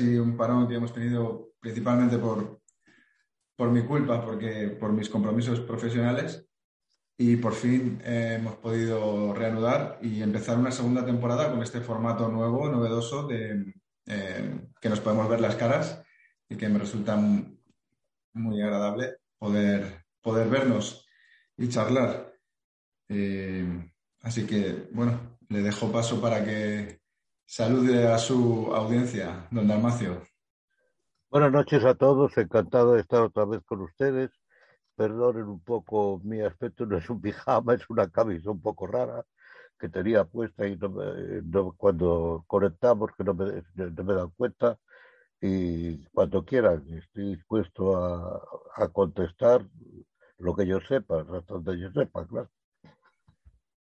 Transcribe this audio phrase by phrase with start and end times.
[0.00, 2.60] y un parón que hemos tenido principalmente por,
[3.56, 6.44] por mi culpa, porque por mis compromisos profesionales.
[7.20, 12.28] Y por fin eh, hemos podido reanudar y empezar una segunda temporada con este formato
[12.28, 13.74] nuevo, novedoso, de,
[14.06, 16.02] eh, que nos podemos ver las caras
[16.48, 17.16] y que me resulta
[18.34, 21.06] muy agradable poder, poder vernos
[21.56, 22.32] y charlar.
[23.08, 23.90] Eh,
[24.22, 26.97] así que, bueno, le dejo paso para que
[27.50, 30.22] Salude a su audiencia, don Dalmacio.
[31.30, 34.30] Buenas noches a todos, encantado de estar otra vez con ustedes.
[34.94, 39.24] Perdonen un poco mi aspecto, no es un pijama, es una camisa un poco rara
[39.78, 44.78] que tenía puesta y no, cuando conectamos que no me, no me dan cuenta
[45.40, 48.42] y cuando quieran estoy dispuesto a,
[48.76, 49.66] a contestar
[50.36, 52.50] lo que yo sepa, hasta donde yo sepa, claro.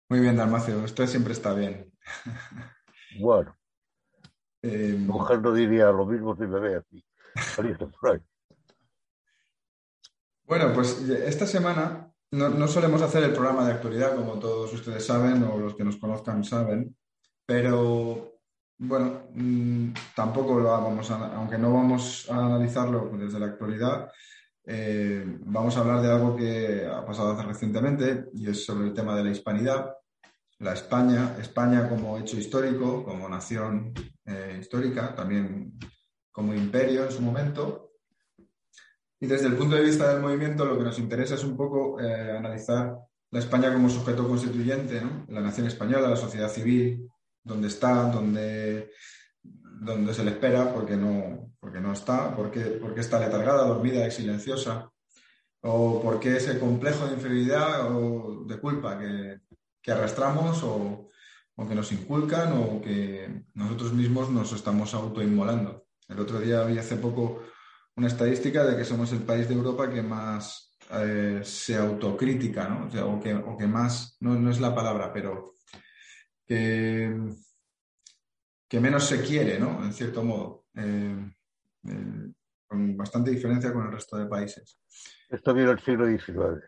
[0.08, 1.92] Muy bien, Dalmacio, usted siempre está bien.
[3.18, 3.56] Bueno.
[4.62, 7.04] Eh, mujer no diría lo mismo si me ve aquí.
[10.46, 15.42] bueno, pues esta semana no, solemos hacer el programa de actualidad, como todos ustedes saben,
[15.44, 16.96] o los que nos conozcan saben,
[17.46, 18.40] pero
[18.78, 24.10] bueno, mm, tampoco lo vamos a, aunque no vamos a analizarlo desde la actualidad,
[24.66, 28.94] eh, vamos a hablar de algo que ha pasado hace recientemente y es sobre el
[28.94, 29.94] tema de la hispanidad
[30.58, 33.92] la España, España como hecho histórico, como nación
[34.24, 35.78] eh, histórica, también
[36.30, 37.92] como imperio en su momento.
[39.20, 42.00] Y desde el punto de vista del movimiento, lo que nos interesa es un poco
[42.00, 42.96] eh, analizar
[43.30, 47.08] la España como sujeto constituyente, la nación española, la sociedad civil,
[47.42, 48.90] dónde está, dónde,
[49.42, 54.10] dónde se le espera, porque no, porque no está, porque, porque está letargada, dormida y
[54.10, 54.90] silenciosa,
[55.62, 59.40] o por qué ese complejo de inferioridad o de culpa que,
[59.84, 61.10] que arrastramos o,
[61.68, 65.86] que nos inculcan o que nosotros mismos nos estamos autoinmolando.
[66.08, 67.44] El otro día vi hace poco
[67.94, 72.86] una estadística de que somos el país de Europa que más eh, se autocrítica, ¿no?
[72.86, 75.56] O, que, o, que, más, no, es la palabra, pero
[76.46, 77.14] que,
[78.66, 79.84] que, menos se quiere, ¿no?
[79.84, 81.30] En cierto modo, eh,
[81.86, 82.32] eh,
[82.66, 84.80] con bastante diferencia con el resto de países.
[85.28, 86.64] Esto vino el siglo XIX.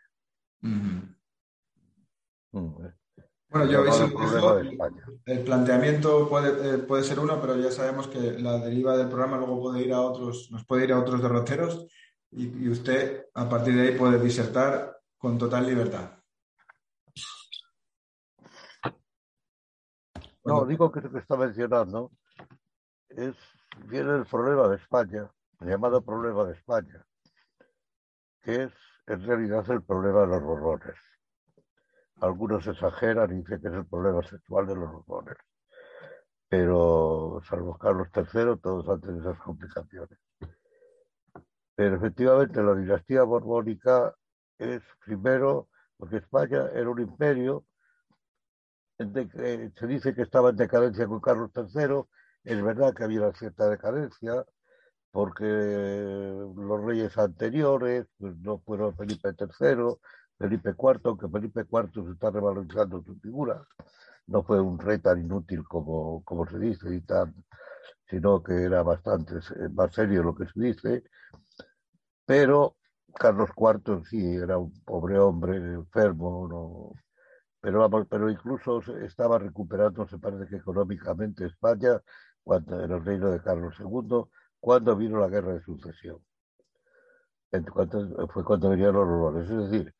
[3.57, 3.85] Bueno, yo
[5.25, 9.39] el, planteamiento puede, eh, puede, ser uno, pero ya sabemos que la deriva del programa
[9.39, 11.87] luego puede ir a otros, nos puede ir a otros derroteros
[12.31, 16.13] y, usted a partir de ahí puede disertar con total libertad.
[20.45, 22.13] No, digo que lo que está mencionando
[23.09, 23.35] es,
[23.89, 25.31] viene el problema de España,
[25.61, 27.05] el llamado problema de España,
[28.43, 28.73] que es
[29.07, 30.97] en realidad el problema de los horrores.
[32.21, 35.37] Algunos exageran y dicen que es el problema sexual de los Borbones.
[36.49, 40.19] Pero, salvo Carlos III, todos han tenido esas complicaciones.
[41.75, 44.15] Pero efectivamente la dinastía borbónica
[44.59, 45.69] es primero,
[45.99, 47.65] porque España era un imperio,
[48.99, 52.03] se dice que estaba en decadencia con Carlos III,
[52.45, 54.45] es verdad que había una cierta decadencia,
[55.11, 59.97] porque los reyes anteriores pues, no fueron Felipe III,
[60.39, 63.67] Felipe IV, aunque Felipe IV se está revalorizando su figura,
[64.27, 67.35] no fue un rey tan inútil como, como se dice y tan,
[68.09, 69.37] sino que era bastante
[69.73, 71.05] más serio lo que se dice.
[72.27, 72.77] Pero
[73.15, 76.93] Carlos IV sí era un pobre hombre enfermo, no,
[77.67, 82.01] pero vamos, pero incluso estaba recuperando, se parece que económicamente España,
[82.45, 84.25] cuando, en el reino de Carlos II,
[84.61, 86.21] cuando vino la guerra de sucesión.
[88.33, 89.51] fue cuando venían los horrores.
[89.51, 89.95] Es decir,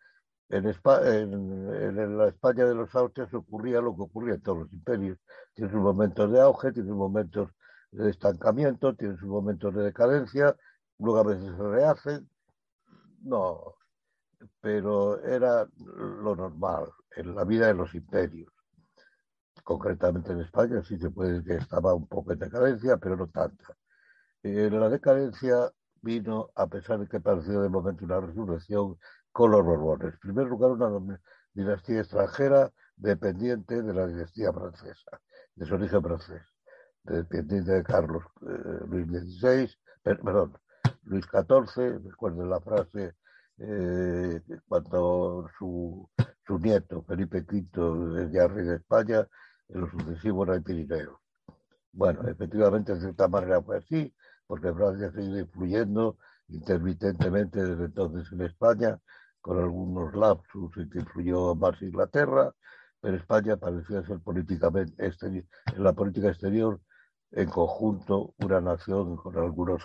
[0.49, 5.19] en, en, la España de los Austrias ocurría lo que ocurría en todos los imperios.
[5.55, 7.51] Tiene sus momentos de auge, tiene momentos
[7.91, 10.57] de estancamiento, tiene sus momentos de decadencia,
[10.99, 12.31] luego a veces se rehacen.
[13.23, 13.75] No,
[14.61, 18.53] pero era lo normal en la vida de los imperios.
[19.65, 23.29] Concretamente en España sí se puede decir que estaba un poco en decadencia, pero no
[23.29, 23.77] tanta.
[24.43, 25.73] Eh, la decadencia
[26.03, 28.97] vino a pesar de que pareció de momento una resurrección
[29.37, 30.15] con los Borbones.
[30.15, 31.21] En primer lugar, una
[31.53, 35.21] dinastía extranjera dependiente de la dinastía francesa,
[35.55, 36.43] de su origen francés,
[37.03, 39.71] dependiente de Carlos eh, Luis XVI,
[40.03, 40.57] perdón,
[41.03, 43.15] Luis XIV, recuerden la frase
[43.59, 46.09] eh, cuando su,
[46.47, 49.29] su, nieto, Felipe V, ya rey de España,
[49.69, 51.21] en lo sucesivo era el Pirineo.
[51.93, 54.15] Bueno, efectivamente, de cierta manera fue así,
[54.47, 56.17] porque Francia ha ido influyendo
[56.49, 58.99] intermitentemente desde entonces en España,
[59.47, 62.53] con algunos lapsus en que influyó más Inglaterra,
[63.01, 66.81] pero España parecía ser políticamente en la política exterior
[67.31, 69.85] en conjunto una nación con algunas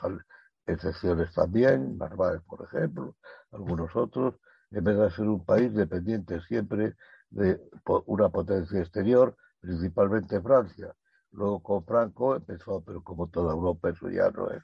[0.65, 3.15] excepciones también, Narváez por ejemplo,
[3.51, 4.33] algunos otros,
[4.71, 6.95] en vez de ser un país dependiente siempre
[7.29, 7.61] de
[8.07, 10.91] una potencia exterior, principalmente Francia.
[11.33, 14.63] Luego con Franco empezó, pero como toda Europa eso ya no es.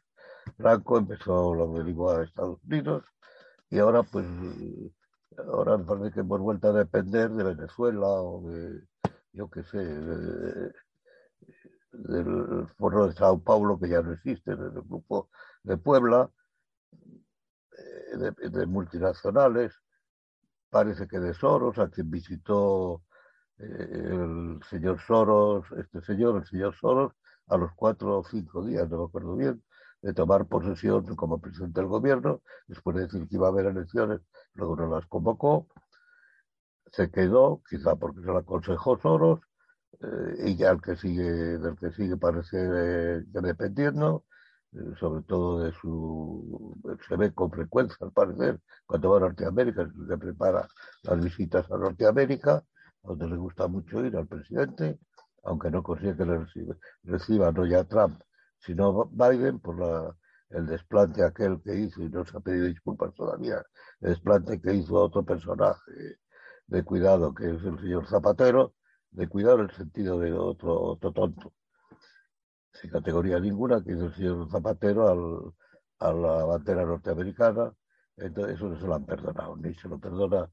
[0.57, 3.03] Franco empezó lo derivó a Estados Unidos
[3.69, 4.25] y ahora pues
[5.37, 8.81] ahora parece que hemos vuelto a depender de Venezuela o de
[9.33, 9.77] yo qué sé
[11.91, 15.29] del foro de Sao Paulo que ya no existe, del grupo
[15.63, 16.29] de Puebla,
[17.77, 19.73] eh, de, de multinacionales,
[20.69, 23.03] parece que de Soros, a quien visitó
[23.57, 27.13] el señor Soros, este señor, el señor Soros,
[27.47, 29.63] a los cuatro o cinco días, no me acuerdo bien,
[30.01, 34.21] de tomar posesión como presidente del gobierno, después de decir que iba a haber elecciones,
[34.53, 35.67] luego no las convocó,
[36.91, 39.41] se quedó, quizá porque se lo aconsejó Soros,
[40.01, 44.25] eh, y ya el que sigue, del que sigue parece eh, dependiendo,
[44.73, 46.77] eh, sobre todo de su,
[47.07, 50.67] se ve con frecuencia al parecer, cuando va a Norteamérica, se prepara
[51.03, 52.63] las visitas a Norteamérica,
[53.03, 54.99] donde le gusta mucho ir al presidente,
[55.43, 58.21] aunque no consigue que le reciba, reciba no ya Trump,
[58.59, 60.15] sino Biden por la,
[60.49, 63.63] el desplante aquel que hizo, y no se ha pedido disculpas todavía,
[64.01, 65.91] el desplante que hizo otro personaje
[66.67, 68.73] de cuidado, que es el señor Zapatero,
[69.11, 71.53] de cuidado en el sentido de otro, otro tonto,
[72.73, 75.53] sin categoría ninguna, que hizo el señor Zapatero al,
[75.99, 77.73] a la bandera norteamericana,
[78.17, 80.49] entonces eso no se lo han perdonado, ni se lo perdona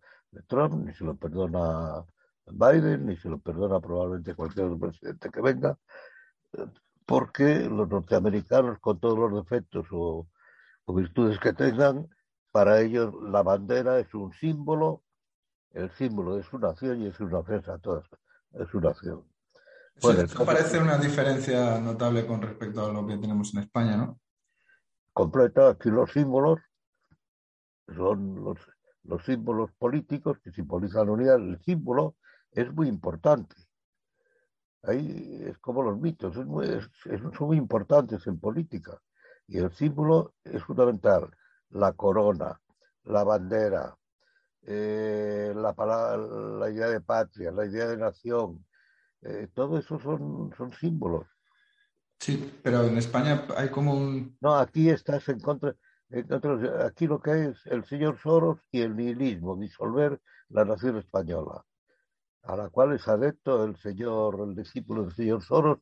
[0.47, 2.05] Trump, ni se lo perdona
[2.47, 5.79] Biden, ni se lo perdona probablemente cualquier otro presidente que venga,
[7.07, 10.27] porque los norteamericanos, con todos los defectos o,
[10.87, 12.09] virtudes que tengan,
[12.53, 15.03] para ellos la bandera es un símbolo,
[15.73, 18.03] el símbolo de su nación y es una ofensa a toda
[18.71, 19.25] su nación.
[20.01, 24.21] Bueno, eso parece una diferencia notable con respecto a lo que tenemos en España, ¿no?
[25.13, 26.61] Completa, aquí los símbolos
[27.95, 28.59] son los,
[29.05, 31.37] los símbolos políticos que simbolizan la unidad.
[31.37, 32.17] El símbolo
[32.53, 33.55] es muy importante.
[34.87, 36.67] Ahí es como los mitos, es muy,
[37.37, 39.01] son muy importantes en política.
[39.47, 41.31] Y el símbolo es fundamental.
[41.71, 42.61] La corona,
[43.05, 43.97] la bandera,
[44.63, 45.75] eh, la,
[46.59, 48.65] la idea de patria, la idea de nación,
[49.23, 51.27] eh, todo eso son, son símbolos.
[52.19, 54.37] Sí, pero en España hay como un...
[54.41, 55.75] No, aquí estás en contra,
[56.11, 60.99] en contra, Aquí lo que es el señor Soros y el nihilismo, disolver la nación
[60.99, 61.65] española
[62.45, 65.79] a la cual es adepto el señor, el discípulo del señor Soros,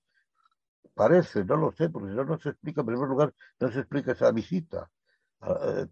[0.95, 3.81] parece, no lo sé, porque si no, no se explica, en primer lugar, no se
[3.81, 4.91] explica esa visita.
[5.45, 5.87] Eh,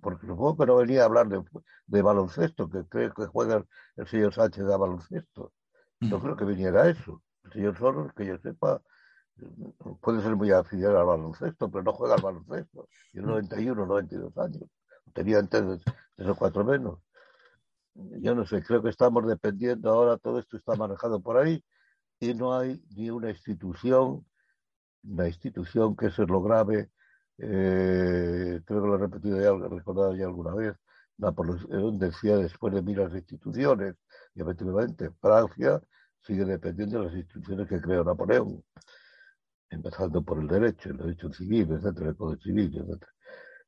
[0.00, 3.64] porque supongo que no venía a hablar de, baloncesto, que creo que juega
[3.96, 5.52] el señor Sánchez a baloncesto.
[6.00, 7.22] No creo que viniera eso.
[7.44, 8.82] El señor Soros, que yo sepa,
[10.02, 12.88] puede ser muy aficionado al baloncesto, pero no juega al baloncesto.
[13.10, 14.64] Tiene 91, 92 años.
[15.14, 15.80] Tenía antes
[16.16, 16.98] tres o cuatro menos
[17.94, 21.62] yo no sé, creo que estamos dependiendo ahora, todo esto está manejado por ahí
[22.20, 24.26] y no hay ni una institución,
[25.04, 26.90] una institución que se lo grave,
[27.38, 30.74] eh, creo que lo he repetido ya, recordado ya alguna vez,
[31.18, 33.94] Napoleón decía después de miras de instituciones,
[34.34, 35.80] y efectivamente Francia
[36.20, 38.64] sigue dependiendo de las instituciones que creó Napoleón,
[39.70, 43.12] empezando por el derecho, el derecho civil, etcétera, el código civil, etcétera,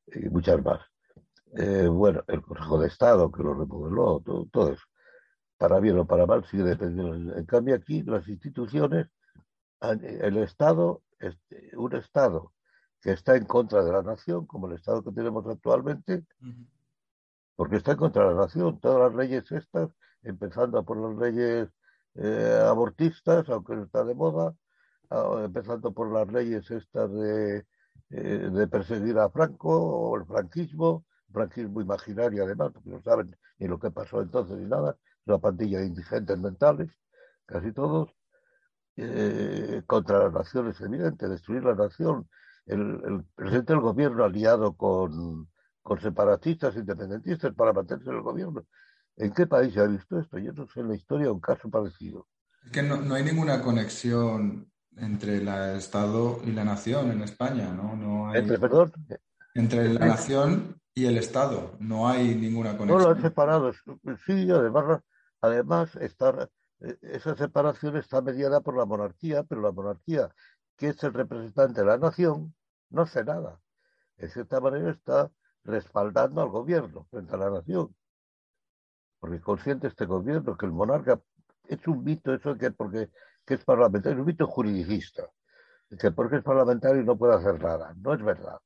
[0.07, 0.81] y muchas más.
[1.55, 4.83] Eh, bueno, el Consejo de Estado que lo remodeló, todo, eso.
[5.57, 7.35] Para bien o para mal sigue dependiendo.
[7.35, 9.07] En cambio aquí las instituciones,
[9.81, 12.53] el Estado, este, un Estado
[13.01, 16.25] que está en contra de la nación, como el Estado que tenemos actualmente,
[17.55, 18.79] porque está en contra de la nación.
[18.79, 19.89] Todas las leyes estas,
[20.23, 21.69] empezando por las leyes
[22.15, 24.55] eh, abortistas, aunque no está de moda,
[25.43, 27.65] empezando por las leyes estas de,
[28.09, 33.67] eh, de perseguir a Franco o el franquismo, franquismo imaginario además, porque no saben ni
[33.67, 36.89] lo que pasó entonces ni nada, una pandilla de indigentes mentales,
[37.45, 38.09] casi todos,
[38.95, 42.27] eh, contra la nación es evidente, destruir la nación.
[42.65, 45.49] El, presidente del gobierno aliado con,
[45.81, 48.65] con separatistas, independentistas para mantenerse en el gobierno.
[49.15, 50.37] ¿En qué país se ha visto esto?
[50.37, 52.27] Yo no sé en la historia un caso parecido.
[52.65, 57.71] Es que no, no hay ninguna conexión entre el Estado y la nación en España,
[57.71, 57.95] ¿no?
[57.95, 58.39] no hay...
[58.39, 58.91] ¿Entre, perdón?
[59.53, 61.75] Entre la nación y el Estado.
[61.79, 62.97] No hay ninguna conexión.
[62.97, 63.71] No lo han separado.
[64.25, 65.03] Sí, además,
[65.41, 70.33] además eh, esa separación está mediada por la monarquía, pero la monarquía,
[70.75, 72.55] que es el representante de la nación,
[72.89, 73.61] no hace nada.
[74.17, 75.29] De cierta manera está
[75.63, 77.95] respaldando al gobierno frente a la nación.
[79.19, 81.21] Porque consciente este gobierno que el monarca
[81.65, 83.11] es un mito eso que porque
[83.45, 85.29] que es parlamentario, es un mito juridicista.
[85.99, 87.93] Que porque es parlamentario no puede hacer nada.
[87.97, 88.57] No es verdad.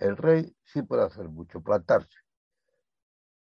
[0.00, 2.18] El rey sí puede hacer mucho, plantarse.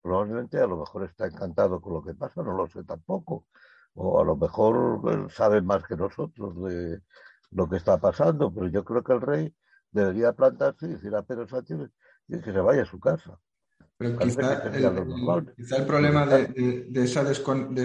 [0.01, 3.45] Probablemente a lo mejor está encantado con lo que pasa, no lo sé tampoco.
[3.93, 7.01] O a lo mejor sabe más que nosotros de
[7.51, 9.55] lo que está pasando, pero yo creo que el rey
[9.91, 11.89] debería plantarse y decir a Pedro Sánchez
[12.27, 13.39] que se vaya a su casa.
[13.97, 17.75] Pero quizá el, problema de, esa descon,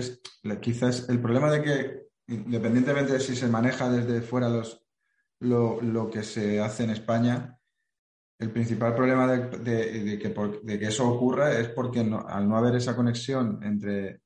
[0.61, 4.87] quizás el problema de que, independientemente de si se maneja desde fuera los,
[5.41, 7.59] lo, lo que se hace en España,
[8.39, 14.21] el principal problema de, que, eso ocurra es porque al no haber esa conexión entre,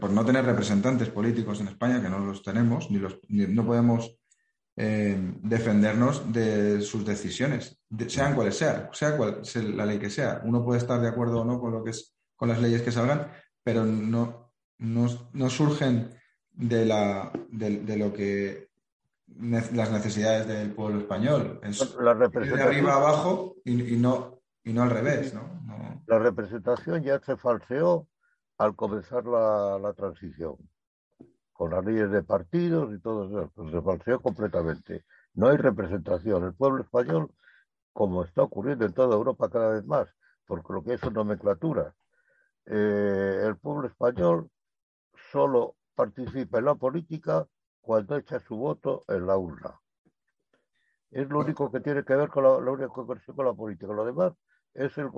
[0.00, 4.18] por no tener representantes políticos en España, que no los tenemos, ni, los, no podemos
[4.76, 10.42] eh, defendernos de sus decisiones, sean cuales sean, sea cual sea la ley que sea.
[10.44, 12.92] Uno puede estar de acuerdo o no con, lo que es, con las leyes que
[12.92, 13.30] salgan,
[13.62, 16.10] pero no, no, surgen
[16.50, 18.65] de, la, de lo que
[19.26, 21.60] las necesidades del pueblo español.
[22.00, 25.34] la de arriba abajo y, no, y no al revés.
[25.34, 26.02] ¿no?
[26.06, 28.06] La representación ya se falseó
[28.58, 30.56] al comenzar la, transición,
[31.52, 35.04] con las leyes de partidos y todo eso, pues se falseó completamente.
[35.34, 36.44] No hay representación.
[36.44, 37.30] El pueblo español,
[37.92, 40.08] como está ocurriendo en toda Europa cada vez más,
[40.46, 41.94] porque lo que es una nomenclatura,
[42.66, 44.50] eh, el pueblo español
[45.30, 47.46] solo participa en la política
[47.86, 49.80] cuando echa su voto en la urna.
[51.12, 53.92] Es lo único que tiene que ver con la, única con la política.
[53.92, 54.32] Lo demás
[54.74, 55.08] es el,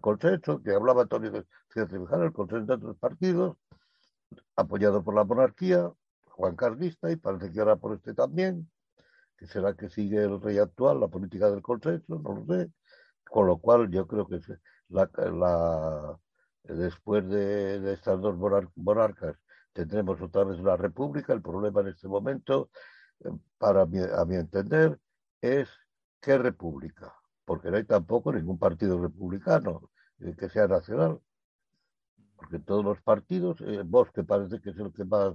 [0.00, 3.56] consenso que hablaba Antonio de el consenso entre los partidos,
[4.54, 5.90] apoyado por la monarquía,
[6.26, 8.70] Juan Carlista, y parece que ahora por este también,
[9.36, 12.70] que será que sigue el rey actual, la política del consenso, no lo sé.
[13.24, 14.38] Con lo cual yo creo que
[14.90, 16.18] la,
[16.62, 18.36] después de, estas dos
[18.76, 19.36] monarcas
[19.72, 21.32] tendremos otra vez una república.
[21.32, 22.70] El problema en este momento,
[23.20, 23.86] eh, para a
[24.24, 24.98] mi entender,
[25.40, 25.68] es
[26.20, 27.14] qué república,
[27.44, 31.20] porque no hay tampoco ningún partido republicano eh, que sea nacional.
[32.36, 35.34] Porque todos los partidos, eh, vos que parece que es el que más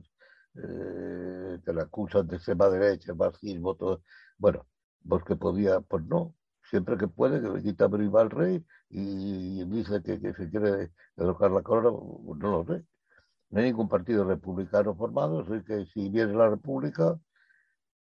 [0.55, 4.01] que le acusan de extrema derecha, marxismo, todo.
[4.39, 4.65] Bueno,
[5.01, 10.01] vos que podía, pues no, siempre que puede, que le quita al rey y, dice
[10.01, 12.83] que, que, se quiere derrocar la corona, no lo sé
[13.49, 17.17] no hay ningún partido republicano formado, así que si viene la República,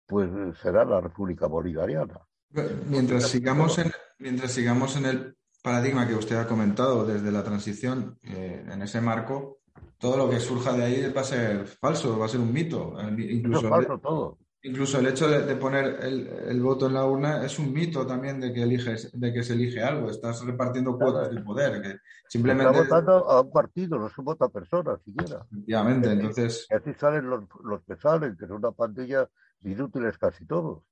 [0.06, 0.30] pues
[0.62, 2.20] será la República Bolivariana.
[2.88, 8.18] Mientras sigamos en, mientras sigamos en el paradigma que usted ha comentado desde la transición,
[8.22, 9.58] eh, en ese marco,
[9.98, 12.96] todo lo que surja de ahí va a ser falso, va a ser un mito.
[13.18, 14.38] Incluso, falso todo.
[14.66, 18.52] Incluso el hecho de, poner el, voto en la urna es un mito también de
[18.52, 20.10] que eliges, de que se elige algo.
[20.10, 21.80] Estás repartiendo cuotas de poder.
[21.80, 22.72] Que simplemente.
[22.72, 25.46] Está votando a un partido, no se vota a personas siquiera.
[25.52, 26.66] Efectivamente, entonces.
[26.68, 27.44] Y así salen los,
[27.86, 29.30] que salen, que son una pandilla
[29.62, 30.82] inútiles casi todos.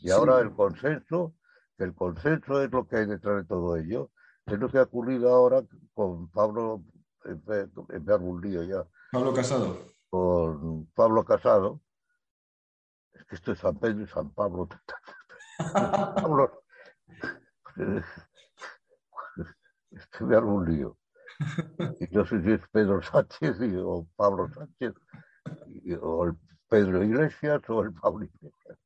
[0.00, 1.34] Y ahora el consenso,
[1.76, 4.10] que el consenso es lo que hay detrás de todo ello.
[4.46, 5.62] Es lo que ha ocurrido ahora
[5.92, 6.84] con Pablo,
[7.26, 8.82] en un lío ya.
[9.12, 9.76] Pablo Casado.
[10.08, 11.82] Con Pablo Casado
[13.30, 14.68] esto es San Pedro y San Pablo.
[16.16, 16.62] Pablo.
[19.90, 20.96] Este me un lío.
[22.00, 24.94] Y no sé si es Pedro Sánchez o Pablo Sánchez,
[26.00, 26.36] o el
[26.68, 28.78] Pedro Iglesias o el Pablo Iglesias.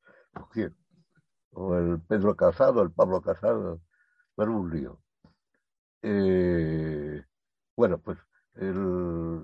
[1.53, 3.81] ¿O el Pedro Casado, el Pablo Casado.
[4.37, 5.01] Pero un lío.
[6.03, 7.25] Eh,
[7.77, 8.19] bueno, pues
[8.57, 9.43] el,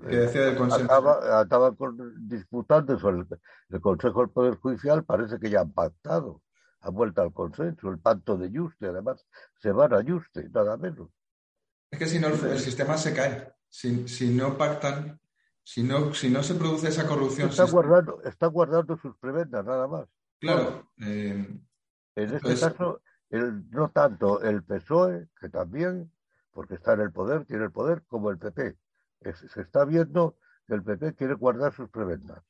[0.71, 1.75] acaba,
[2.19, 3.25] disputando sobre
[3.69, 6.41] el, Consejo del Poder Judicial, parece que ya han pactado,
[6.79, 9.25] han vuelto al consenso, el pacto de Juste, además
[9.59, 11.09] se van a Juste, nada menos.
[11.91, 13.51] Es que si no, el, sistema se cae.
[13.67, 15.19] Si, si, no pactan,
[15.63, 17.49] Si no, si no se produce esa corrupción.
[17.49, 20.07] Está, guardando, está guardando sus prebendas, nada más.
[20.39, 20.89] Claro.
[21.01, 21.47] Eh,
[22.15, 26.11] en este caso, el, no tanto el PSOE, que también,
[26.51, 28.77] porque está en el poder, tiene el poder, como el PP.
[29.23, 30.37] Se está viendo
[30.67, 32.41] que el PP quiere guardar sus prebendas.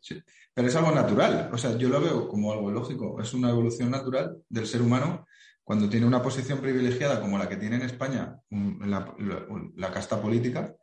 [0.00, 0.22] Sí,
[0.52, 1.50] pero es algo natural.
[1.52, 3.20] O sea, yo lo veo como algo lógico.
[3.20, 5.26] Es una evolución natural del ser humano
[5.62, 10.74] cuando tiene una posición privilegiada como la que tiene en España la, casta política.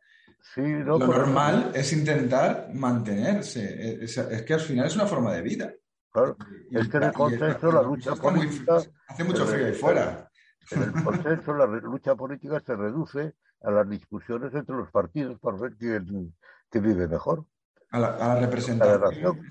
[0.56, 4.02] lo normal es intentar mantenerse.
[4.04, 5.72] Es, que al final es una forma de vida.
[6.10, 6.36] Claro,
[6.70, 8.82] es que en el consenso la lucha política.
[9.06, 10.28] hace mucho frío ahí fuera.
[10.70, 15.56] En el consenso la lucha política se reduce a las discusiones entre los partidos para
[15.56, 16.34] ver quién,
[16.72, 17.44] vive mejor.
[17.90, 19.46] A la, representación.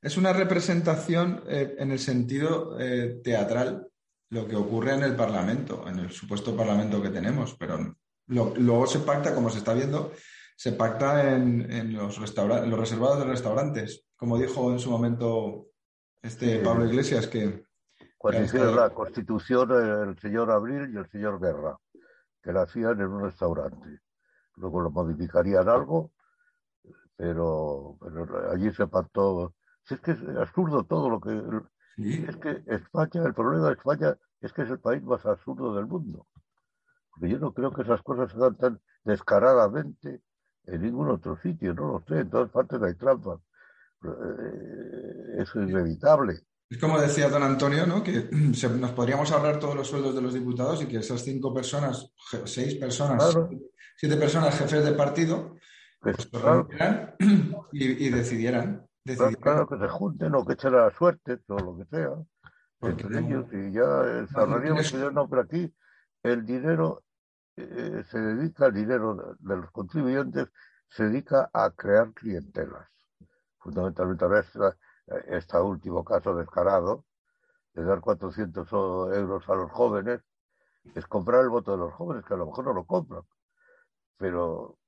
[0.00, 3.88] Es una representación eh, en el sentido eh, teatral,
[4.30, 7.94] lo que ocurre en el Parlamento, en el supuesto Parlamento que tenemos, pero
[8.26, 10.12] luego se pacta, como se está viendo,
[10.56, 15.66] se pacta en, los, en los reservados de restaurantes, como dijo en su momento
[16.22, 17.64] este Pablo Iglesias que...
[18.16, 19.70] Cuando hicieron la constitución
[20.08, 21.76] el señor Abril y el señor Guerra,
[22.42, 24.00] que la hacían en un restaurante.
[24.56, 26.12] Luego lo modificarían algo,
[27.16, 27.98] pero,
[28.50, 29.54] allí se pactó.
[29.84, 31.42] Si es que es absurdo todo lo que...
[31.98, 35.86] Es que España, el problema de España es que es el país más absurdo del
[35.86, 36.26] mundo.
[37.10, 40.22] Porque yo no creo que esas cosas se hagan tan descaradamente
[40.64, 43.40] en ningún otro sitio, no lo sé, en todas partes hay trampas.
[44.04, 46.40] Eh, es inevitable.
[46.72, 48.02] Es como decía don Antonio, ¿no?
[48.02, 48.30] que
[48.80, 52.10] nos podríamos ahorrar todos los sueldos de los diputados y que esas cinco personas,
[52.46, 53.38] seis personas,
[53.94, 55.56] siete personas jefes de partido,
[56.00, 56.42] pues, pues
[57.72, 58.86] y, decidieran,
[59.42, 62.14] Claro, que se junten o que echen la suerte o lo que sea
[62.80, 63.82] entre ellos y ya
[64.34, 65.72] ahorraríamos no, pero aquí
[66.22, 67.02] el dinero
[67.56, 70.48] eh, se dedica, el dinero de los contribuyentes
[70.88, 72.88] se dedica a crear clientelas
[73.58, 74.40] fundamentalmente ahora
[75.06, 77.04] este último caso descarado
[77.74, 80.20] de dar 400 euros a los jóvenes,
[80.94, 83.22] es comprar el voto de los jóvenes, que a lo mejor no lo compran,
[84.16, 84.78] pero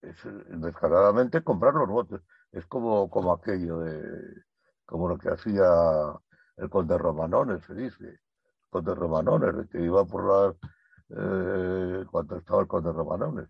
[0.00, 0.16] es
[0.60, 2.20] descaradamente comprar los votos.
[2.52, 4.42] Es como, como aquello de,
[4.84, 5.64] como lo que hacía
[6.56, 8.20] el conde Romanones, se dice,
[8.70, 10.56] conde Romanones, que iba por las,
[11.10, 13.48] eh, cuando estaba el conde Romanones,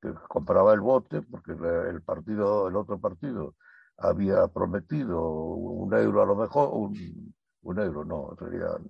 [0.00, 3.54] que compraba el voto porque el partido, el otro partido,
[3.98, 8.86] había prometido un euro a lo mejor, un, un euro no, serían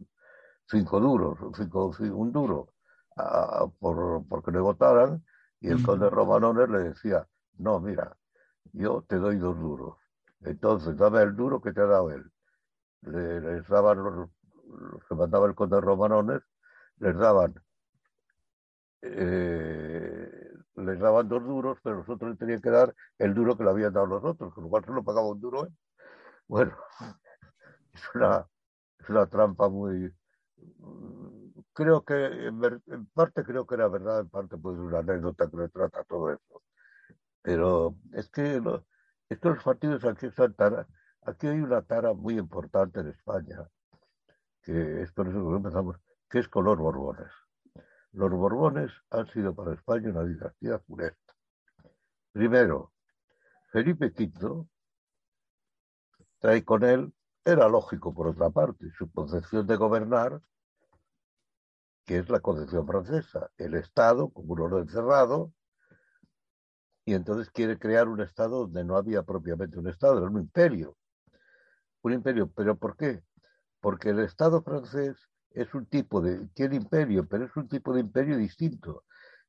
[0.66, 2.74] cinco duros, cinco, un duro,
[3.78, 5.24] por, porque le votaran,
[5.60, 7.26] y el conde Romanones le decía,
[7.58, 8.16] no, mira,
[8.72, 9.96] yo te doy dos duros,
[10.42, 12.30] entonces dame el duro que te ha dado él.
[13.02, 14.30] Le, les daban los,
[15.08, 16.42] que mandaba el conde Romanones,
[16.98, 17.54] les daban
[19.02, 20.27] eh,
[20.84, 23.92] les daban dos duros, pero nosotros le tenían que dar el duro que le habían
[23.92, 25.66] dado los otros, con lo cual solo pagaba un duro.
[25.66, 25.70] ¿eh?
[26.46, 26.76] Bueno,
[27.92, 28.46] es una,
[28.98, 30.12] es una trampa muy...
[31.72, 36.04] Creo que, en, parte creo que era verdad, en parte pues una anécdota que retrata
[36.04, 36.62] todo eso.
[37.42, 38.60] Pero es que
[39.28, 40.54] estos partidos aquí están
[41.22, 43.68] aquí hay una tara muy importante en España,
[44.62, 45.96] que es por eso que empezamos,
[46.28, 47.47] que es color Borbones.
[48.12, 51.34] Los Borbones han sido para España una dinastía funesta.
[52.32, 52.92] Primero,
[53.70, 54.66] Felipe V
[56.38, 57.12] trae con él,
[57.44, 60.40] era lógico por otra parte, su concepción de gobernar,
[62.04, 65.52] que es la concepción francesa, el Estado como un orden cerrado,
[67.04, 70.96] y entonces quiere crear un Estado donde no había propiamente un Estado, era un imperio.
[72.02, 73.22] Un imperio, pero ¿por qué?
[73.80, 75.16] Porque el Estado francés
[75.50, 79.04] es un tipo de, tiene imperio, pero es un tipo de imperio distinto.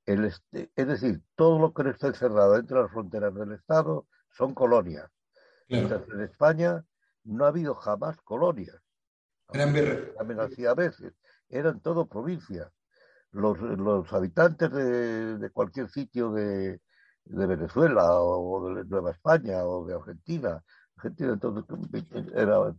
[0.05, 4.53] El es decir, todo lo que no está encerrado entre las fronteras del Estado son
[4.53, 5.07] colonias.
[5.67, 6.83] en España
[7.25, 8.77] no ha habido jamás colonias.
[9.51, 11.13] Eran a veces.
[11.49, 12.71] Eran todo provincias.
[13.31, 16.81] Los, los habitantes de, de, cualquier sitio de,
[17.25, 20.63] de Venezuela o de Nueva España o de Argentina,
[20.97, 21.63] Argentina entonces
[22.33, 22.75] era,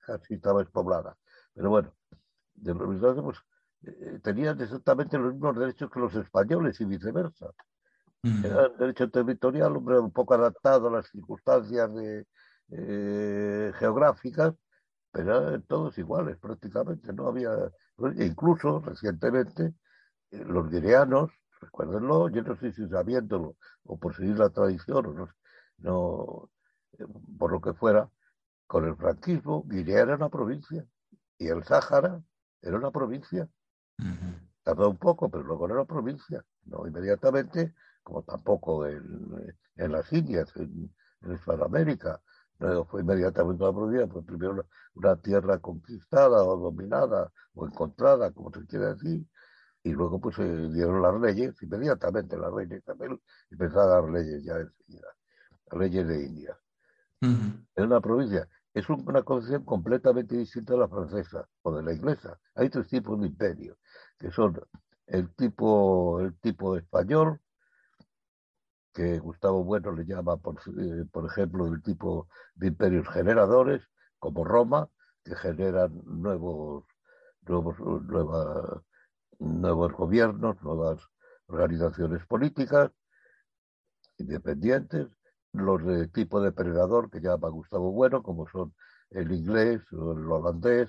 [0.00, 1.16] casi estaba despoblada.
[1.54, 1.94] Pero bueno,
[2.54, 3.38] de los pues,
[3.84, 7.50] eh, tenían exactamente los mismos derechos que los españoles y viceversa.
[8.22, 8.44] Mm.
[8.44, 12.26] Era el derecho territorial, hombre, un poco adaptado a las circunstancias de,
[12.70, 14.54] eh, geográficas,
[15.10, 17.12] pero eran todos iguales prácticamente.
[17.12, 17.50] No había,
[18.16, 19.74] e incluso recientemente,
[20.30, 25.12] eh, los guineanos, recuérdenlo, yo no sé si sabiéndolo o por seguir la tradición, o
[25.12, 25.28] no,
[25.78, 26.50] no
[27.38, 28.08] por lo que fuera,
[28.66, 30.86] con el franquismo, Guinea era una provincia
[31.38, 32.22] y el Sáhara
[32.62, 33.48] era una provincia.
[34.62, 36.44] Tardó un poco, pero luego era una provincia.
[36.64, 42.20] No inmediatamente como tampoco en, las Indias, en, en Hispanoamérica.
[42.58, 48.52] No fue inmediatamente una provincia, fue primero una, tierra conquistada o dominada o encontrada, como
[48.52, 49.26] se quiere decir,
[49.82, 53.20] y luego pues se dieron las leyes, inmediatamente la reina Isabel
[53.50, 55.08] empezó a dar leyes ya enseguida,
[55.72, 56.58] leyes de India.
[57.74, 62.38] Es una provincia, es una concepción completamente distinta a la francesa o de la inglesa.
[62.54, 63.76] Hay tres tipos de imperio,
[64.18, 64.60] que son
[65.06, 67.40] el tipo, el tipo español,
[68.92, 73.82] que Gustavo Bueno le llama, por, eh, por ejemplo, el tipo de imperios generadores,
[74.18, 74.88] como Roma,
[75.24, 76.84] que generan nuevos,
[77.42, 77.76] nuevos,
[79.38, 81.00] nuevos gobiernos, nuevas
[81.46, 82.90] organizaciones políticas
[84.18, 85.08] independientes,
[85.52, 88.74] los de tipo depredador que llama Gustavo Bueno, como son
[89.10, 90.88] el inglés, el holandés,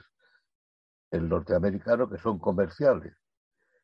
[1.12, 3.14] el norteamericano, que son comerciales,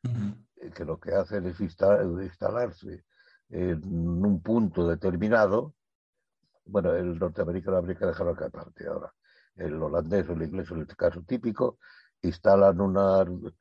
[0.03, 3.03] eh, que lo que hacen es instalarse
[3.49, 5.75] en un punto determinado.
[6.65, 9.13] Bueno, el norteamericano habría que dejarlo acá aparte ahora.
[9.55, 11.79] El holandés o el inglés, en este caso típico,
[12.21, 13.53] instalan unos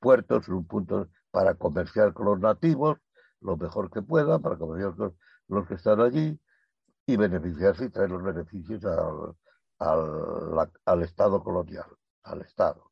[0.00, 2.98] puertos un punto para comerciar con los nativos
[3.40, 5.16] lo mejor que puedan, para comerciar con
[5.48, 6.38] los que están allí
[7.06, 11.86] y beneficiarse y traer los beneficios al, al, Estado colonial,
[12.24, 12.90] al Estado.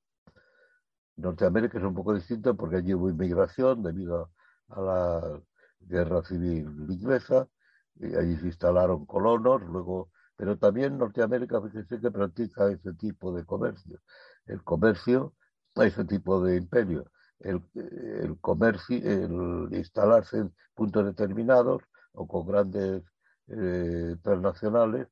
[1.16, 4.30] Norteamérica es un poco distinto porque allí hubo inmigración debido
[4.68, 5.42] a, la
[5.80, 7.48] guerra civil inglesa,
[7.96, 13.44] y allí se instalaron colonos, luego, pero también Norteamérica, fíjense que practica ese tipo de
[13.44, 14.00] comercio.
[14.46, 15.34] El comercio,
[15.76, 21.82] ese tipo de imperio, el, el comercio, el instalarse en puntos determinados
[22.14, 23.03] o con grandes
[23.48, 25.09] eh, transnacionales,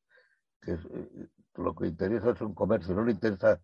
[0.60, 3.60] que eh, lo que interesa es un comercio, no le interesa,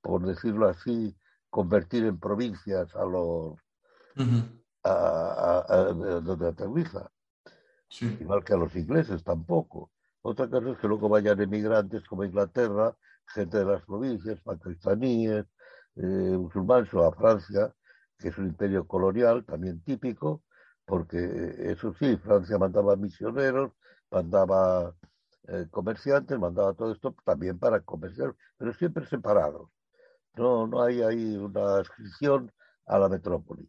[0.00, 1.14] por decirlo así,
[1.50, 3.58] convertir en provincias a los
[4.84, 5.92] a,
[6.24, 7.10] donde aterriza.
[8.00, 9.90] Igual que a los ingleses tampoco.
[10.22, 12.96] Otra cosa es que luego vayan emigrantes como Inglaterra,
[13.26, 15.44] gente de las provincias, pakistaníes,
[15.96, 17.74] eh, musulmanes o a Francia,
[18.18, 20.42] que es un imperio colonial también típico,
[20.92, 21.16] porque
[21.72, 23.72] eso sí, Francia mandaba misioneros,
[24.10, 24.94] mandaba
[25.48, 29.70] eh, comerciantes, mandaba todo esto también para comerciar, pero siempre separados.
[30.34, 32.52] No, no hay ahí una ascripción
[32.84, 33.66] a la metrópoli.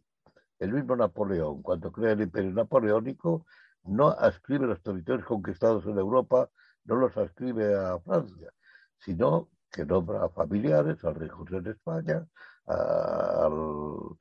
[0.58, 3.46] El mismo Napoleón, cuando crea el imperio napoleónico,
[3.84, 6.50] no ascribe los territorios conquistados en Europa,
[6.84, 8.50] no los ascribe a Francia,
[8.98, 12.26] sino que nombra a familiares, al rey José de España,
[12.66, 14.18] al,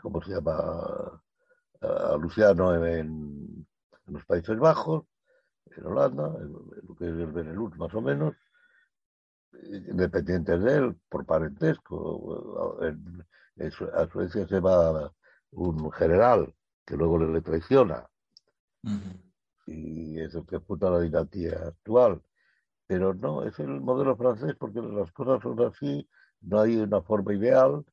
[0.00, 1.22] ¿cómo se llama?
[1.82, 3.66] A Luciano en,
[4.06, 5.04] los Países Bajos,
[5.76, 8.34] en Holanda, en, lo que es el Benelux más o menos,
[9.64, 12.78] independientes de él, por parentesco.
[12.82, 13.24] En,
[13.94, 15.12] a Suecia se va
[15.52, 18.06] un general que luego le, traiciona.
[19.66, 22.22] Y es el que funda la dinastía actual.
[22.86, 26.08] Pero no, es el modelo francés porque las cosas son así,
[26.40, 27.84] no hay una forma ideal,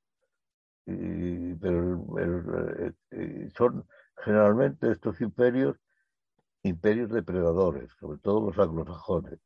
[0.86, 3.86] pero eh, eh, son
[4.18, 5.78] generalmente estos imperios
[6.64, 9.40] imperios depredadores, sobre todo los anglosajones,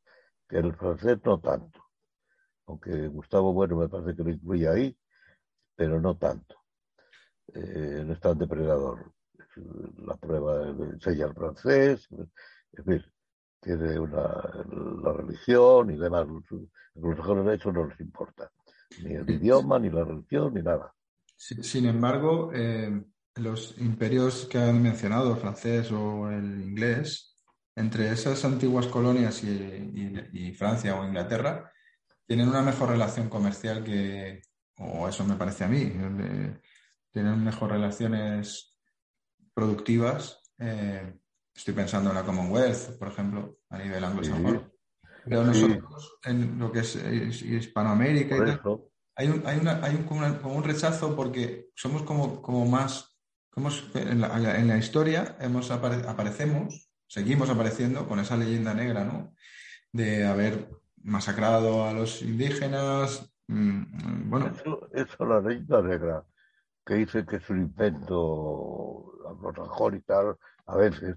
[0.48, 1.80] que el francés no tanto,
[2.65, 4.98] aunque Gustavo Bueno me parece que lo incluye ahí,
[5.76, 6.56] pero no tanto.
[7.54, 9.12] Eh, no es tan depredador.
[9.98, 12.08] La prueba enseña el francés,
[12.72, 13.12] es decir,
[13.60, 14.22] tiene una,
[15.04, 16.28] la religión y demás.
[16.28, 16.43] Los
[16.96, 18.52] anglosajones eso no les importa,
[19.04, 20.93] ni el idioma, ni la religión, ni nada.
[21.43, 23.03] Sin embargo, eh,
[23.36, 27.36] los imperios que han mencionado, francés o el inglés,
[27.75, 31.69] entre esas antiguas colonias y, Francia o Inglaterra,
[32.25, 34.41] tienen una mejor relación comercial que,
[34.77, 35.91] o eso me parece a mí,
[37.12, 38.77] tienen mejor relaciones
[39.53, 40.41] productivas.
[40.60, 41.13] Eh,
[41.53, 44.71] estoy pensando en la Commonwealth, por ejemplo, a nivel anglosajón.
[45.25, 46.95] Pero nosotros, en lo que es,
[47.41, 48.62] Hispanoamérica y tal,
[49.15, 53.17] hay un, hay una, hay un, como, un rechazo porque somos como, como más,
[53.49, 59.34] como en, la, en la historia hemos aparecemos, seguimos apareciendo con esa leyenda negra, ¿no?
[59.91, 60.69] De haber
[61.04, 63.32] masacrado a los indígenas.
[63.47, 64.47] Mm, bueno.
[64.47, 66.26] Eso, eso la leyenda negra,
[66.86, 71.15] que dice que es un invento anglosajón y tal, a veces,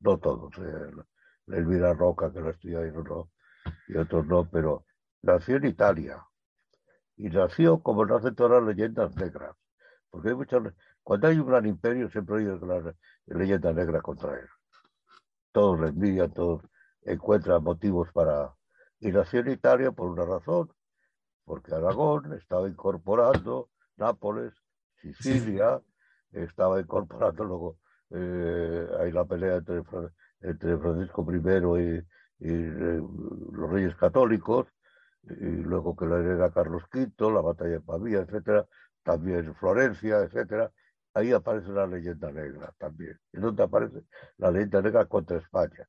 [0.00, 0.56] no todos.
[0.58, 1.02] Eh,
[1.48, 2.52] Elvira Roca, que lo
[3.04, 3.30] no,
[3.88, 4.86] y otros no, pero
[5.22, 6.24] nació en Italia
[7.16, 9.56] y nació como nacen todas las leyendas negras.
[10.10, 10.62] Porque hay muchas,
[11.02, 12.94] cuando hay un gran imperio siempre hay las
[13.26, 14.48] leyendas negras contra él.
[15.52, 16.62] Todos le envidian, todos
[17.02, 18.54] encuentran motivos para...
[19.00, 20.70] Y nació en Italia por una razón,
[21.44, 24.54] porque Aragón estaba incorporando Nápoles,
[25.00, 25.80] Sicilia,
[26.32, 27.78] estaba incorporando luego
[28.10, 29.82] eh, ahí la pelea entre,
[30.40, 32.04] entre Francisco I
[32.40, 33.02] y, eh,
[33.52, 34.66] los reyes católicos,
[35.28, 38.66] y luego que la era Carlos V, la batalla de Pavía, etcétera,
[39.02, 40.70] también Florencia, etcétera,
[41.14, 43.18] ahí aparece la leyenda negra también.
[43.32, 44.04] ¿Y donde aparece
[44.38, 45.88] la leyenda negra contra España?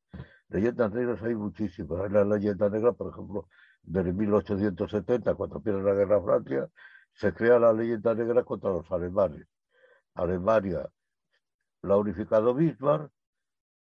[0.49, 2.01] Leyendas negras hay muchísimas.
[2.01, 3.47] Hay la leyenda negra, por ejemplo,
[3.81, 6.69] desde 1870, cuando pierde la guerra Francia,
[7.13, 9.47] se crea la leyenda negra contra los alemanes.
[10.13, 10.87] Alemania
[11.81, 13.11] la ha unificado Bismarck,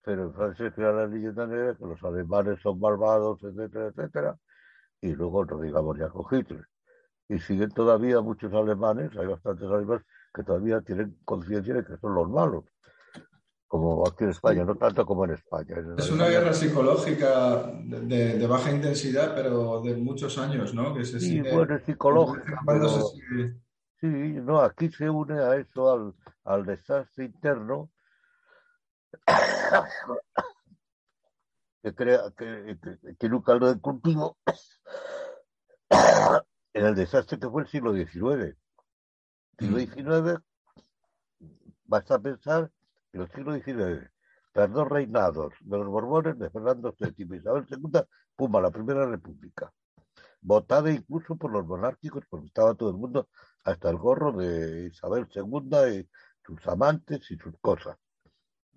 [0.03, 4.37] pero en Francia se crea la leyenda negra que los alemanes son malvados, etcétera, etcétera,
[5.01, 6.65] y luego no digamos ya con Hitler.
[7.27, 12.13] Y siguen todavía muchos alemanes, hay bastantes alemanes que todavía tienen conciencia de que son
[12.13, 12.65] los malos,
[13.67, 15.75] como aquí en España, no tanto como en España.
[15.97, 20.93] es una guerra psicológica de, baja intensidad, pero de muchos años, ¿no?
[20.93, 22.45] Que se sí, bueno, es psicológico.
[23.99, 27.91] Sí, no, aquí se une a eso, al, al desastre interno,
[31.83, 34.37] que crea que, que, que un caldo de cultivo
[36.73, 38.55] en el desastre que fue el siglo XIX
[39.61, 40.43] siglo XIX,
[41.85, 42.71] basta pensar
[43.11, 44.09] que en el siglo XIX,
[44.53, 48.01] tras dos reinados de los Borbones, de Fernando VII y Isabel II,
[48.35, 49.71] pumba, la Primera República,
[50.41, 53.29] votada incluso por los monárquicos, porque estaba todo el mundo
[53.63, 56.09] hasta el gorro de Isabel II y
[56.43, 57.97] sus amantes y sus cosas,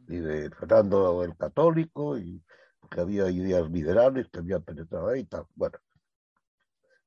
[0.06, 2.44] y de Fernando el Católico, y
[2.90, 5.46] que había ideas liberales que habían penetrado ahí y tal.
[5.54, 5.78] Bueno,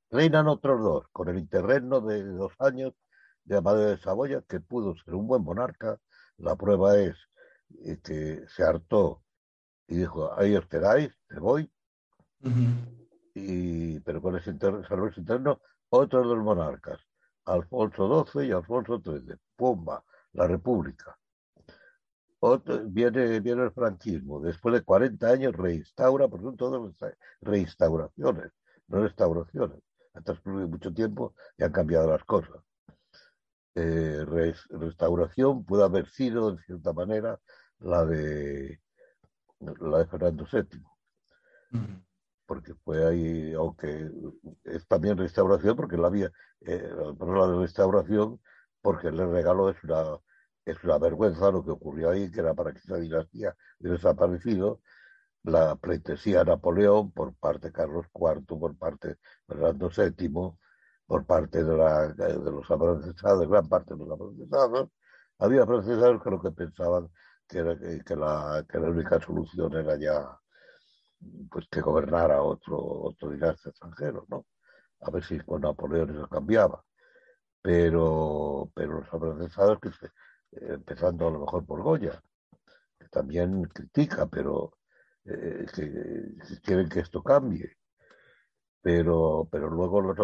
[0.10, 2.94] reinan otros dos, con el interregno de dos años
[3.44, 5.98] de Amadeo de Saboya, que pudo ser un buen monarca.
[6.38, 7.16] La prueba es
[8.04, 9.24] que se hartó
[9.88, 11.72] y dijo, ahí os quedáis, te voy.
[13.34, 14.82] y, pero con ese interno,
[15.16, 17.00] interno, otros dos monarcas,
[17.46, 19.36] Alfonso XII y Alfonso XIII.
[19.56, 21.18] Pumba, la República.
[22.86, 24.42] viene, viene el franquismo.
[24.42, 28.52] Después de 40 años reinstaura, porque son todas reinstauraciones,
[28.88, 29.80] no restauraciones.
[30.18, 32.62] Ha transcurrido mucho tiempo y han cambiado las cosas.
[33.76, 34.26] Eh,
[34.72, 37.40] restauración puede haber sido, de cierta manera,
[37.80, 38.82] la de,
[39.60, 40.84] la de Fernando VII.
[42.48, 44.10] Porque fue ahí, aunque
[44.64, 48.40] es también restauración, porque la había, eh, la de restauración,
[48.82, 50.18] porque el regalo es una,
[50.66, 54.82] es una vergüenza lo que ocurrió ahí, que era para que esa dinastía desaparecido,
[55.48, 60.58] la pleitesía a Napoleón por parte de Carlos IV, por parte de Fernando VII,
[61.06, 64.90] por parte de, la, de los afrancesados, gran parte de los afrancesados,
[65.40, 67.10] había francesados que lo que pensaban
[67.48, 70.38] que, era, que, la, que la única solución era ya
[71.50, 74.46] pues que gobernara otro, otro dinastía extranjero, ¿no?
[75.02, 76.84] A ver si con Napoleón eso cambiaba.
[77.62, 79.90] Pero, pero los afrancesados, que
[80.52, 82.22] empezando a lo mejor por Goya,
[83.00, 84.77] que también critica, pero
[85.28, 87.78] eh, que quieren que esto cambie
[88.88, 90.16] pero, pero luego los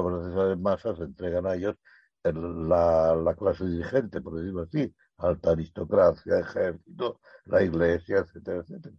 [0.50, 1.76] de masas entregan a ellos
[2.24, 8.96] la, la clase dirigente, por decirlo así, alta aristocracia, ejército, la iglesia, etcétera, etcétera.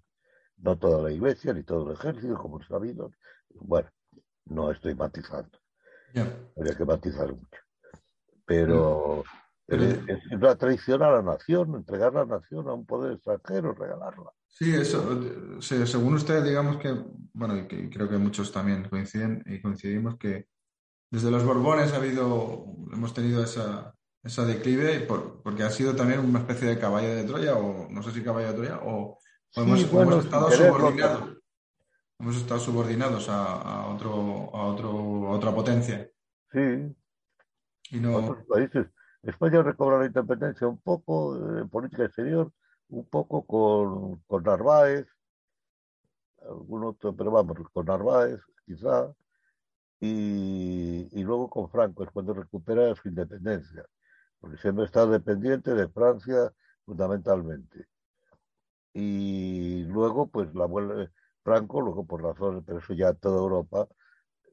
[0.59, 3.11] No toda la iglesia ni todo el ejército, como es sabido.
[3.55, 3.89] Bueno,
[4.45, 5.59] no estoy matizando.
[6.57, 7.61] Habría que matizar mucho.
[8.45, 9.25] Pero,
[9.67, 14.31] es una traición a la nación, entregar la nación a un poder extranjero, regalarla.
[14.57, 16.95] Sí, eso, según usted, digamos que,
[17.33, 20.47] bueno, y creo que muchos también coinciden y coincidimos que
[21.11, 25.01] desde los Borbones ha habido, hemos tenido esa, esa declive
[25.43, 28.47] porque ha sido también una especie de caballo de Troya, o no sé si caballo
[28.47, 29.19] de Troya, o,
[29.57, 31.39] hemos, estado subordinados.
[32.21, 34.89] Hemos estado subordinados a, otro, a, otro,
[35.27, 36.09] a otra potencia.
[36.53, 36.95] Sí.
[37.91, 38.19] Y no...
[38.19, 38.87] Otros países.
[39.21, 42.53] España recobra la independencia un poco en política exterior,
[42.89, 45.07] un poco con, con Narváez,
[46.43, 49.13] algún pero vamos, con Narváez, quizá,
[50.01, 53.87] y, y, luego con Franco, es cuando recupera su independencia,
[54.41, 56.53] porque siempre está dependiente de Francia
[56.85, 57.87] fundamentalmente.
[58.93, 61.11] Y luego, pues la vuelve
[61.43, 63.89] Franco, luego por razones, pero eso ya toda Europa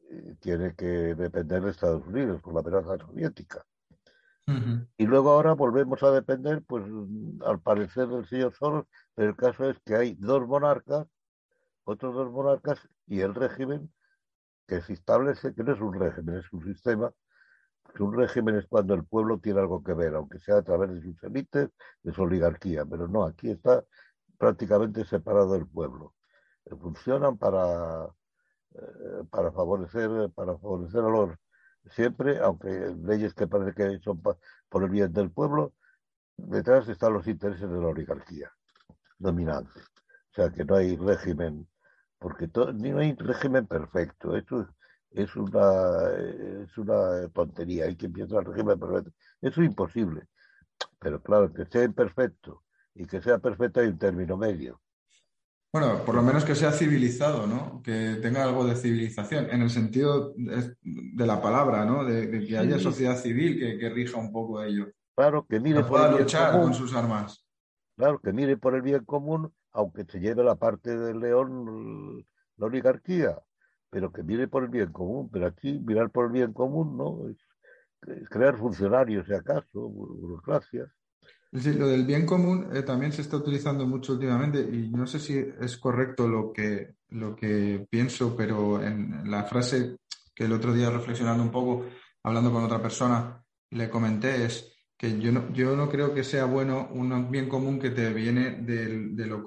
[0.09, 3.65] eh, tiene que depender de Estados Unidos por la amenaza soviética.
[4.97, 6.83] Y luego ahora volvemos a depender, pues
[7.45, 11.07] al parecer del señor Soros, pero el caso es que hay dos monarcas,
[11.85, 13.91] otros dos monarcas y el régimen
[14.67, 17.11] que se establece, que no es un régimen, es un sistema.
[17.99, 21.01] Un régimen es cuando el pueblo tiene algo que ver, aunque sea a través de
[21.01, 21.69] sus élites,
[22.03, 23.83] de su oligarquía, pero no, aquí está
[24.37, 26.15] prácticamente separado del pueblo.
[26.79, 28.05] Funcionan para,
[28.75, 31.31] eh, para, favorecer, para favorecer a los
[31.89, 35.73] siempre, aunque leyes que parece que son por el bien del pueblo,
[36.37, 38.51] detrás están los intereses de la oligarquía
[39.17, 39.79] dominante.
[40.31, 41.67] O sea, que no hay régimen,
[42.19, 44.35] porque ni no hay régimen perfecto.
[44.35, 44.67] Esto
[45.11, 46.09] es, una,
[46.63, 47.85] es una tontería.
[47.85, 49.11] Hay que piensa el régimen perfecto.
[49.41, 50.27] Eso es imposible.
[50.99, 52.63] Pero claro, que sea imperfecto
[52.95, 54.81] y que sea perfecto hay un término medio.
[55.73, 57.81] Bueno, por lo menos que sea civilizado, ¿no?
[57.81, 62.03] Que tenga algo de civilización, en el sentido de, la palabra, ¿no?
[62.03, 64.91] De, que haya sociedad civil que, rija un poco ello.
[65.15, 67.45] Claro, que mire por el luchar con sus armas.
[67.95, 72.25] Claro, que mire por el bien común, aunque se lleve la parte del león
[72.57, 73.39] la oligarquía,
[73.89, 75.29] pero que mire por el bien común.
[75.31, 77.29] Pero aquí mirar por el bien común, ¿no?
[77.29, 80.89] Es, crear funcionarios, si acaso, burocracias.
[81.53, 85.19] Sí, lo del bien común eh, también se está utilizando mucho últimamente y no sé
[85.19, 89.97] si es correcto lo que, lo que pienso, pero en la frase
[90.33, 91.85] que el otro día reflexionando un poco,
[92.23, 96.45] hablando con otra persona, le comenté es que yo no, yo no creo que sea
[96.45, 99.43] bueno un bien común que te viene de, lo,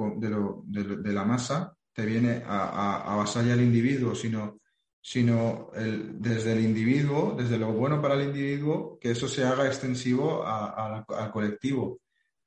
[0.66, 4.58] de, la masa, te viene a, a, avasallar al individuo, sino
[5.06, 9.66] sino el, desde el individuo, desde lo bueno para el individuo, que eso se haga
[9.66, 12.00] extensivo al colectivo.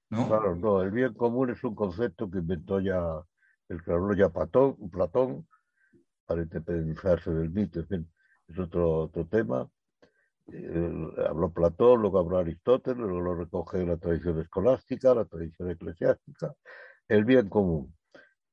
[0.10, 0.28] ¿no?
[0.28, 3.00] Claro, no, el bien común es un concepto que inventó ya
[3.70, 5.48] el creador ya Platón, Platón
[6.26, 9.70] para independizarse del mito, es otro, otro tema.
[11.30, 16.56] habló Platón, luego habló Aristóteles, luego lo recoge la tradición escolástica, la tradición eclesiástica.
[17.08, 17.96] El bien común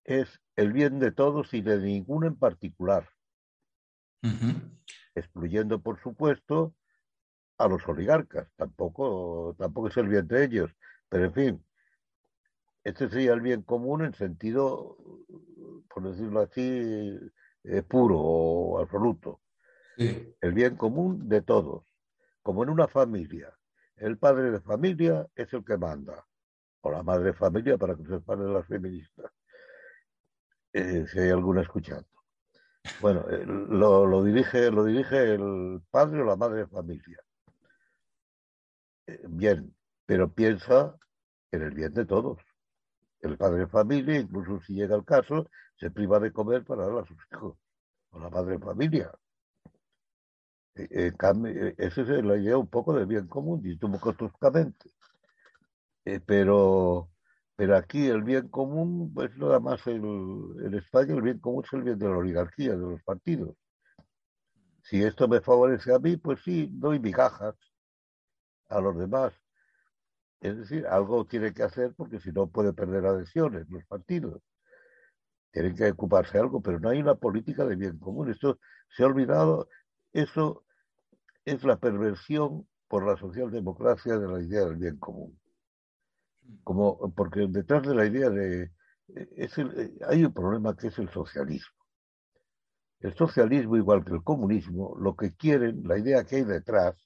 [0.05, 3.09] es el bien de todos y de ninguno en particular
[5.15, 6.75] excluyendo, por supuesto,
[7.59, 8.49] a los oligarcas.
[8.57, 10.71] Tampoco, tampoco es el bien de ellos,
[11.09, 11.65] pero en fin,
[12.83, 14.97] este sería el bien común en sentido,
[15.89, 17.19] por decirlo así,
[17.65, 19.41] eh, puro o absoluto.
[19.97, 21.85] El bien común de todos,
[22.43, 23.57] como en una familia.
[23.97, 26.27] El padre de familia es el que manda,
[26.81, 29.31] o la madre de familia para que se de las feministas,
[30.73, 32.14] eh, si hay alguna escuchando.
[33.01, 37.19] Bueno, eh, lo, dirige, lo dirige el padre o la madre de familia.
[39.07, 39.75] Eh, bien,
[40.07, 40.97] pero piensa
[41.51, 42.39] en el bien de todos.
[43.21, 46.99] El padre de familia, incluso si llega el caso, se priva de comer para dar
[47.05, 47.57] a sus hijos.
[48.11, 49.11] O la madre de familia.
[50.77, 54.91] En cambio, esa es la idea un poco del bien común, y toscamente.
[56.05, 57.14] Eh, pero
[57.57, 61.73] pero aquí el bien común, pues nada más el, en España el bien común es
[61.73, 63.57] el bien de la oligarquía, de los partidos.
[64.83, 67.55] Si esto me favorece a mí, pues sí, doy migajas
[68.69, 69.33] a los demás.
[70.41, 74.43] Es decir, algo tiene que hacer porque si no puede perder adhesiones los partidos.
[75.53, 78.31] Tienen que ocuparse de algo, pero no hay una política de bien común.
[78.31, 78.59] Esto
[78.91, 79.69] se ha olvidado,
[80.13, 80.65] eso
[81.45, 85.39] es la perversión por la socialdemocracia de la idea del bien común
[86.63, 88.71] como porque detrás de la idea de
[89.37, 91.85] es eh, hay un problema que es el socialismo.
[93.01, 96.97] El socialismo, igual que el comunismo, lo que quieren, la idea que hay detrás,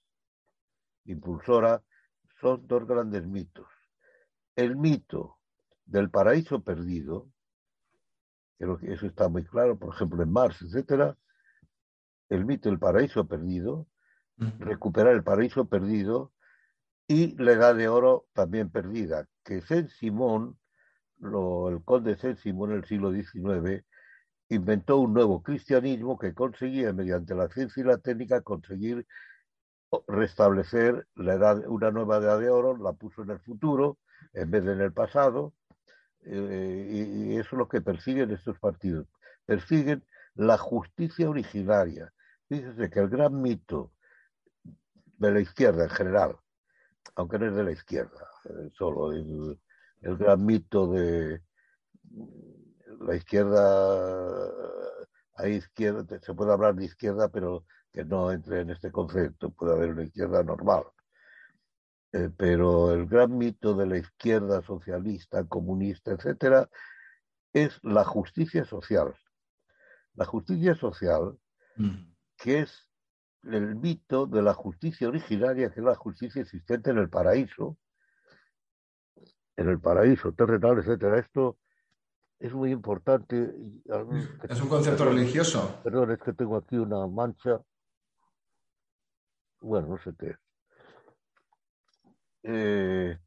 [1.06, 1.82] impulsora,
[2.40, 3.66] son dos grandes mitos.
[4.54, 5.38] El mito
[5.84, 7.28] del paraíso perdido,
[8.58, 11.16] creo que eso está muy claro, por ejemplo, en Marx, etcétera,
[12.28, 13.88] el mito del paraíso perdido,
[14.36, 16.32] recuperar el paraíso perdido
[17.08, 20.58] y la edad de oro también perdida, que Saint Simón,
[21.20, 23.84] el conde Saint Simón en el siglo XIX,
[24.50, 29.06] inventó un nuevo cristianismo que conseguía, mediante la ciencia y la técnica, conseguir
[30.06, 33.98] restablecer la edad, una nueva edad de oro, la puso en el futuro
[34.34, 35.54] en vez de en el pasado,
[36.24, 39.06] eh, y, eso es lo que persiguen estos partidos.
[39.46, 42.12] Persiguen la justicia originaria.
[42.48, 43.92] Fíjese que el gran mito
[45.16, 46.36] de la izquierda en general,
[47.14, 49.58] aunque no es de la izquierda, eh, solo el,
[50.00, 51.42] gran mito de
[53.00, 54.50] la izquierda,
[55.34, 59.72] hay izquierda, se puede hablar de izquierda, pero que no entre en este concepto, puede
[59.72, 60.84] haber una izquierda normal.
[62.12, 66.68] Eh, pero el gran mito de la izquierda socialista, comunista, etcétera,
[67.52, 69.14] es la justicia social.
[70.14, 71.38] La justicia social,
[71.76, 72.12] mm.
[72.36, 72.87] que es
[73.44, 77.76] el mito de la justicia originaria, que es la justicia existente en el paraíso,
[79.56, 81.18] en el paraíso terrenal, etcétera.
[81.18, 81.58] Esto
[82.38, 83.54] es muy importante.
[84.48, 85.80] Es un concepto religioso.
[85.82, 87.60] Perdón, es que tengo aquí una mancha.
[89.60, 90.36] Bueno, no sé qué.
[92.44, 93.18] Eh,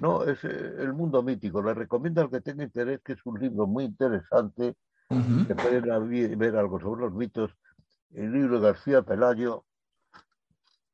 [0.00, 1.62] no, es eh, el mundo mítico.
[1.62, 4.76] Le recomiendo al que tenga interés, que es un libro muy interesante,
[5.46, 7.54] que pueden ver algo sobre los mitos
[8.14, 9.64] el libro de García Pelayo,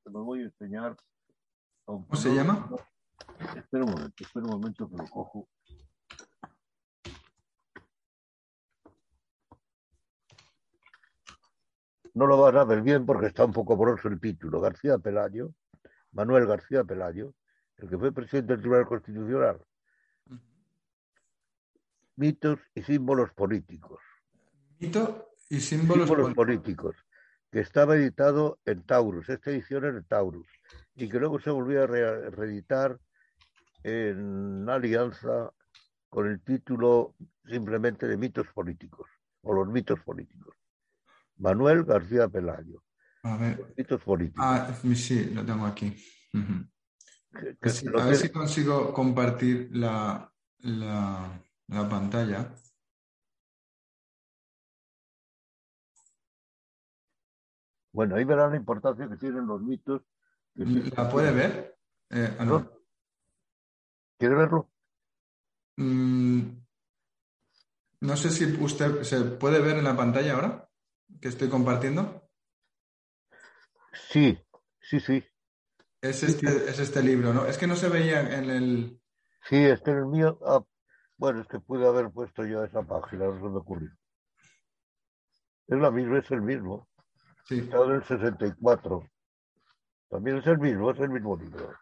[0.05, 0.97] que me voy a enseñar.
[1.85, 2.68] ¿Cómo se llama?
[3.57, 5.49] Espera un momento, espera un momento que lo cojo.
[12.14, 14.61] No lo van a ver bien porque está un poco borroso el título.
[14.61, 15.55] García Pelayo,
[16.12, 17.35] Manuel García Pelayo,
[17.77, 19.64] el que fue presidente del Tribunal Constitucional.
[22.16, 24.01] Mitos y símbolos políticos.
[24.79, 26.95] Mito y símbolos, Símbolos políticos.
[26.95, 27.09] políticos,
[27.51, 30.46] que estaba editado en Taurus, esta edición es en Taurus,
[30.94, 32.98] y que luego se volvió a re- reeditar
[33.82, 35.51] en Alianza
[36.09, 37.14] con el título
[37.46, 39.09] simplemente de mitos políticos,
[39.42, 40.55] o los mitos políticos.
[41.38, 42.82] Manuel García Pelayo,
[43.22, 43.74] A ver.
[43.76, 44.44] mitos políticos.
[44.46, 45.86] Ah, sí, lo tengo aquí.
[46.34, 46.64] Ujú.
[47.32, 52.53] que- que Pues sí, a ver que- si consigo compartir la, la, la pantalla.
[57.93, 60.03] Bueno, ahí verán la importancia que tienen los mitos.
[60.55, 61.76] que ¿La puede ver?
[62.11, 62.70] Eh, ah, no.
[64.18, 64.70] ¿Quiere verlo?
[65.76, 66.41] Mm,
[68.01, 70.68] no sé si usted se puede ver en la pantalla ahora
[71.20, 72.28] que estoy compartiendo.
[73.93, 74.38] Sí,
[74.80, 75.24] sí, sí.
[76.01, 77.47] Es este, es este libro, ¿no?
[77.47, 79.01] Es que no se veía en el...
[79.49, 80.38] Sí, este es el mío.
[80.47, 80.64] Ah,
[81.16, 83.91] bueno, es que pude haber puesto yo esa página, no se me ocurrió.
[85.66, 86.89] Es la misma, es el mismo.
[87.51, 89.03] Sí, en el 64.
[90.09, 91.72] También es el mismo, es el mismo libro.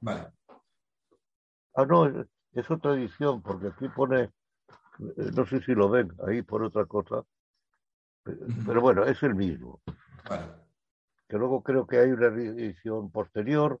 [0.00, 0.28] vale.
[1.74, 4.30] Ah, no, es, es otra edición, porque aquí pone, eh,
[5.36, 7.22] no sé si lo ven, ahí por otra cosa.
[8.24, 9.82] Eh, Pero bueno, es el mismo.
[10.26, 10.46] Vale.
[11.28, 13.78] Que luego creo que hay una edición posterior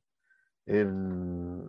[0.66, 1.64] en,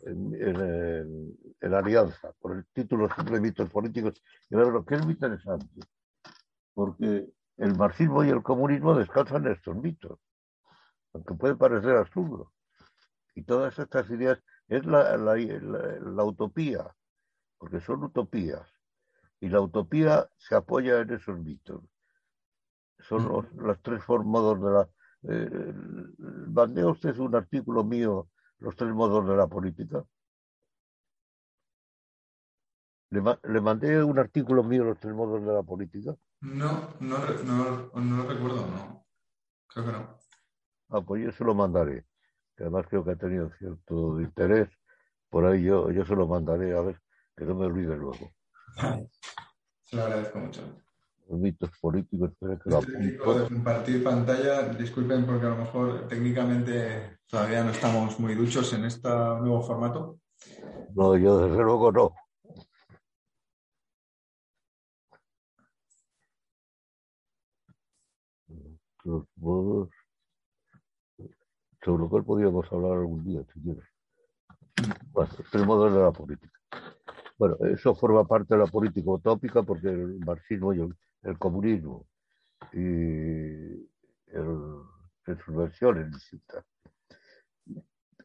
[0.00, 4.22] en, en- en- Alianza, por el título Simple Mitos Políticos.
[4.50, 5.80] Y ahora lo que es muy interesante,
[6.74, 7.26] porque
[7.58, 10.18] el marxismo y el comunismo descansan en estos mitos,
[11.12, 12.52] aunque puede parecer absurdo.
[13.34, 16.94] Y todas estas ideas es la, la- la- la utopía,
[17.58, 18.68] porque son utopías.
[19.40, 21.82] Y la utopía se apoya en esos mitos.
[23.00, 24.88] Son los, las tres modos de la...
[25.34, 25.72] Eh,
[26.48, 28.28] mandé a usted un artículo mío,
[28.58, 30.04] Los tres modos de la política.
[33.10, 36.14] Le, ma- le mandé un artículo mío, Los tres modos de la política.
[36.42, 39.04] No, no, re- no, no lo recuerdo, no.
[39.66, 40.18] Creo que no.
[40.90, 42.04] Ah, pues yo se lo mandaré.
[42.56, 44.68] Que además creo que ha tenido cierto interés.
[45.30, 47.00] Por ahí yo, yo se lo mandaré, a ver,
[47.36, 48.32] que no me olvide luego.
[49.84, 50.60] Se lo agradezco mucho.
[51.28, 55.56] Los mitos políticos, espera que lo Este tipo de compartir pantalla, disculpen porque a lo
[55.56, 60.18] mejor técnicamente todavía no estamos muy duchos en este nuevo formato.
[60.94, 62.14] No, yo desde luego no.
[69.08, 69.88] Los modos
[71.82, 73.84] sobre lo cual podríamos hablar algún día, si quieres.
[75.12, 76.52] Bueno, tres modos de la política.
[77.38, 82.06] Bueno, eso forma parte de la política utópica porque el marxismo y el, el comunismo
[82.74, 82.78] y
[84.26, 84.82] el,
[85.26, 86.66] en sus versiones distintas.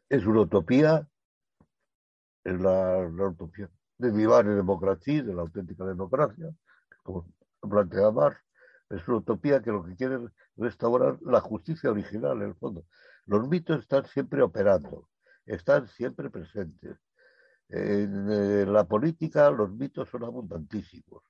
[0.09, 1.07] Es una utopía,
[2.43, 3.69] es la, la utopía
[3.99, 6.53] de vivir en democracia, de la auténtica democracia,
[7.03, 7.25] como
[7.61, 8.43] plantea Marx.
[8.89, 12.85] Es una utopía que lo que quiere es restaurar la justicia original, en el fondo.
[13.25, 15.09] Los mitos están siempre operando,
[15.45, 16.97] están siempre presentes.
[17.69, 21.23] En eh, la política los mitos son abundantísimos,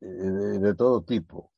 [0.00, 1.52] eh, de, todo tipo.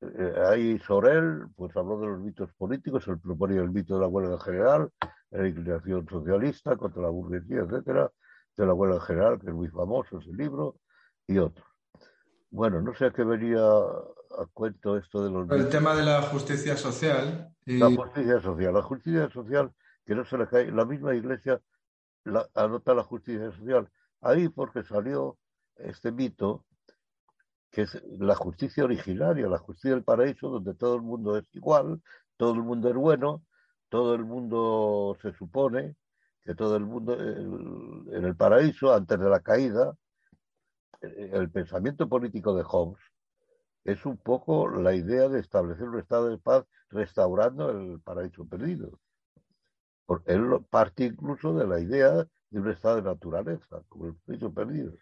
[0.00, 4.08] Eh, ahí Sorel, pues habló de los mitos políticos, él proponía el mito de la
[4.08, 4.90] huelga general,
[5.30, 8.10] la inclinación socialista contra la burguesía, etcétera,
[8.56, 10.76] de la huelga general, que es muy famoso ese libro,
[11.26, 11.71] y otros.
[12.52, 16.20] Bueno, no sé a qué venía a cuento esto de los El tema de la
[16.20, 19.72] justicia social y La justicia social, la justicia social
[20.04, 21.62] que no se le cae, la misma iglesia
[22.24, 23.88] la, anota la justicia social.
[24.20, 25.38] Ahí porque salió
[25.76, 26.66] este mito
[27.70, 32.02] que es la justicia originaria, la justicia del paraíso, donde todo el mundo es igual,
[32.36, 33.46] todo el mundo es bueno,
[33.88, 35.96] todo el mundo se supone
[36.44, 39.96] que todo el mundo en el paraíso, antes de la caída,
[41.02, 43.02] el pensamiento político de Hobbes
[43.84, 48.98] es un poco la idea de establecer un estado de paz restaurando el paraíso perdido.
[50.26, 54.92] Él parte incluso de la idea de un estado de naturaleza, como el paraíso perdido.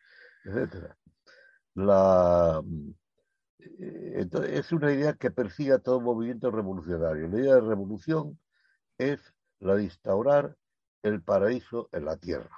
[1.74, 2.62] La,
[3.58, 7.28] eh, es una idea que persigue a todo movimiento revolucionario.
[7.28, 8.38] La idea de revolución
[8.98, 10.56] es la de instaurar
[11.02, 12.50] el paraíso en la tierra.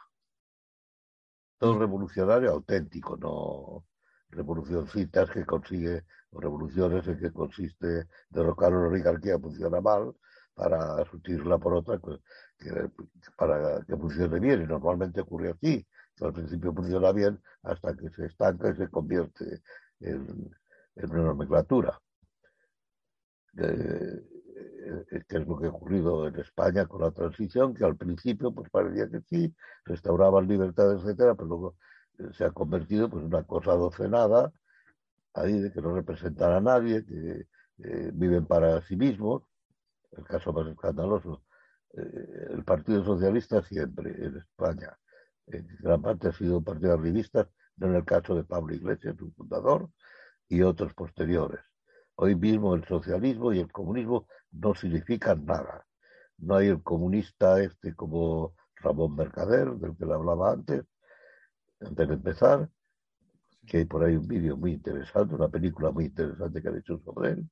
[1.63, 3.85] Revolucionario auténtico, no
[4.31, 10.13] revolucioncitas que consigue, o revoluciones en que consiste derrocar una oligarquía funciona mal,
[10.55, 12.21] para sustituirla por otra pues,
[13.37, 14.63] para que funcione bien.
[14.63, 15.87] Y normalmente ocurre así,
[16.17, 19.63] que al principio funciona bien hasta que se estanca y se convierte
[20.01, 20.51] en,
[20.97, 22.01] una nomenclatura.
[23.57, 24.32] Eh,
[25.28, 28.70] que es lo que ha ocurrido en España con la transición, que al principio pues
[28.70, 31.76] parecía que sí, restauraban libertad, etcétera, pero luego
[32.18, 34.53] eh, se ha convertido pues, en una cosa docenada,
[35.34, 37.47] ahí de que no representan a nadie, que
[37.84, 39.43] eh, viven para sí mismos,
[40.12, 41.43] el caso más escandaloso,
[41.95, 44.97] eh, el Partido Socialista siempre en España,
[45.47, 49.16] en gran parte ha sido un partido arribista, no en el caso de Pablo Iglesias,
[49.18, 49.90] su fundador,
[50.49, 51.61] y otros posteriores.
[52.14, 55.86] Hoy mismo el socialismo y el comunismo no significan nada.
[56.38, 60.84] No hay el comunista este como Ramón Mercader, del que le hablaba antes,
[61.80, 62.68] antes de empezar,
[63.66, 66.98] que hay por ahí un vídeo muy interesante, una película muy interesante que han hecho
[66.98, 67.50] sobre él.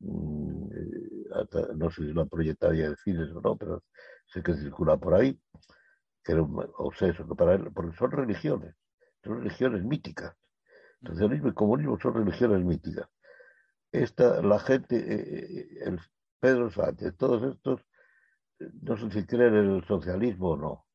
[0.00, 3.82] Mm, eh, no sé si la proyectaría de cines o no, pero
[4.26, 5.38] sé que circula por ahí,
[6.24, 8.74] que era un obseso, que para él, porque son religiones,
[9.24, 10.34] son religiones míticas.
[11.02, 13.08] El socialismo y el comunismo son religiones míticas
[14.02, 16.00] esta, la gente, eh, eh, el
[16.40, 17.80] Pedro Sánchez, todos estos,
[18.58, 20.86] no sé si creen en el socialismo o no.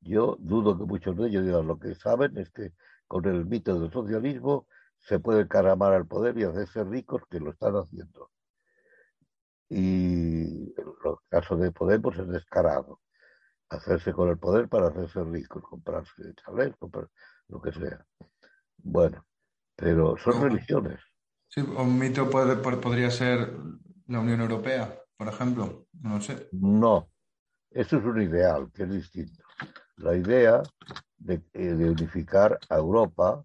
[0.00, 2.72] Yo dudo que muchos de ellos digan lo que saben es que
[3.06, 4.66] con el mito del socialismo
[4.98, 8.30] se puede caramar al poder y hacerse ricos que lo están haciendo.
[9.68, 13.00] Y en el caso de Podemos es descarado.
[13.68, 17.08] Hacerse con el poder para hacerse ricos, comprarse chalés, comprar
[17.48, 18.04] lo que sea.
[18.78, 19.24] Bueno,
[19.76, 21.00] pero son religiones.
[21.50, 23.52] Sí, un mito puede, podría ser
[24.06, 25.86] la Unión Europea, por ejemplo.
[26.00, 26.48] No sé.
[26.52, 27.10] No,
[27.70, 29.42] eso es un ideal, que es distinto.
[29.96, 30.62] La idea
[31.18, 33.44] de, eh, unificar a Europa,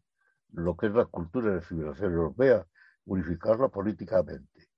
[0.51, 2.63] lo que es la cultura de la civilización europea,
[3.05, 4.69] unificarla políticamente.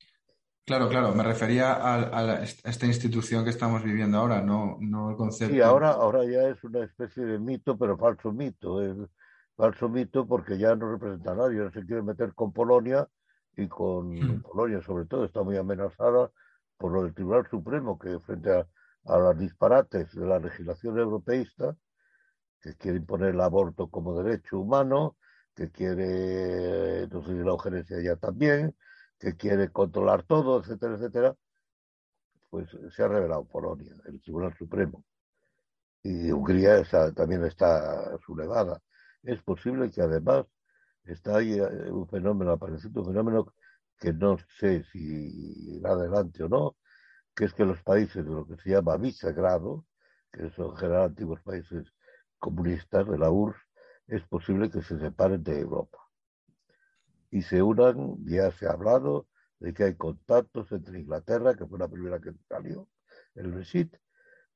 [0.66, 5.54] Claro, claro, me refería a, esta institución que estamos viviendo ahora, no, no el concepto.
[5.54, 8.82] Sí, ahora, ahora ya es una especie de mito, pero falso mito.
[8.82, 8.96] Es
[9.58, 13.08] falso mito porque ya no representa a nadie, se quiere meter con Polonia
[13.58, 14.42] y con hmm.
[14.44, 16.32] Polonia sobre todo está muy amenazada
[16.78, 18.68] por lo del Tribunal Supremo que frente a,
[19.06, 21.76] a los disparates de la legislación europeísta
[22.62, 25.18] que quiere imponer el aborto como derecho humano,
[25.56, 28.76] que quiere, no sé si la eugenesia ya también,
[29.20, 31.36] que quiere controlar todo, etcétera, etcétera,
[32.50, 35.04] pues se ha revelado Polonia, el Tribunal Supremo.
[36.04, 36.84] Y Hungría
[37.16, 38.82] también está sublevada.
[39.24, 40.46] Es posible que además
[41.14, 43.54] está ahí eh, un fenómeno apareciendo, un fenómeno
[44.00, 46.76] que no sé si irá adelante o no,
[47.36, 49.86] que es que los países de lo que se llama Visegrado,
[50.32, 51.88] que son en general antiguos países
[52.40, 53.60] comunistas de la URSS,
[54.08, 55.98] es posible que se separen de Europa.
[57.30, 59.28] Y se unan, ya se ha hablado
[59.60, 62.88] de que hay contactos entre Inglaterra, que fue la primera que salió,
[63.36, 63.96] el Brexit,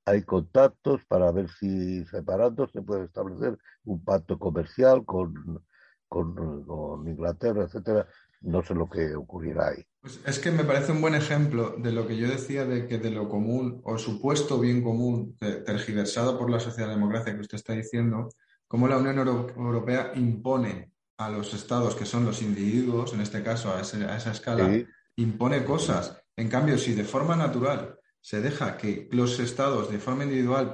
[0.06, 5.64] hay contactos para ver si separando se puede establecer un pacto comercial con
[6.12, 8.06] con, Inglaterra, etcétera,
[8.42, 9.86] no sé lo que ocurrirá ahí.
[10.02, 12.98] Pues es que me parece un buen ejemplo de lo que yo decía de que
[12.98, 18.28] de lo común o supuesto bien común, tergiversado por la socialdemocracia que usted está diciendo,
[18.68, 23.74] cómo la Unión Europea impone a los estados, que son los individuos, en este caso
[23.74, 24.70] a, esa escala,
[25.16, 26.22] impone cosas.
[26.36, 30.74] En cambio, si de forma natural se deja que los estados de forma individual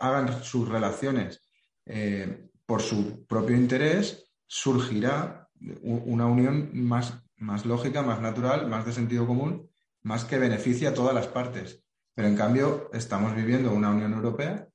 [0.00, 1.48] hagan sus relaciones
[1.86, 5.48] eh, por su propio interés, surgirá
[5.82, 9.70] una unión más, más lógica, más natural, más de sentido común,
[10.02, 11.84] más que beneficia a todas las partes.
[12.14, 14.68] Pero en cambio estamos viviendo una Unión Europea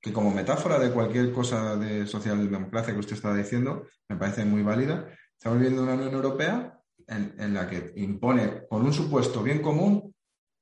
[0.00, 4.62] que como metáfora de cualquier cosa de socialdemocracia que usted estaba diciendo, me parece muy
[4.62, 5.06] válida,
[5.36, 10.14] estamos viviendo una Unión Europea en, la que impone, con un supuesto bien común,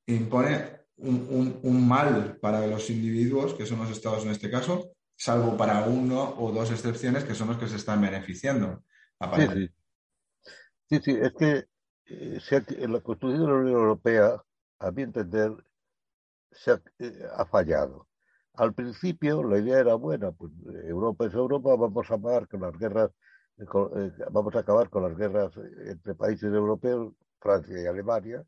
[0.07, 5.57] impone un, un, mal para los individuos, que son los estados en este caso, salvo
[5.57, 8.85] para uno o dos excepciones que son los que se están beneficiando.
[9.29, 9.69] Sí
[10.89, 11.01] sí.
[11.03, 11.67] sí, es que
[12.07, 12.41] eh,
[12.79, 14.43] en la Constitución de la Unión Europea,
[14.79, 15.53] a mi entender,
[16.53, 18.07] se ha, eh, fallado.
[18.55, 20.53] Al principio la idea era buena, pues
[20.85, 23.11] Europa es Europa, vamos a acabar con las guerras,
[23.59, 23.67] eh,
[24.31, 25.53] vamos a acabar con las guerras
[25.85, 28.45] entre países europeos, Francia y Alemania,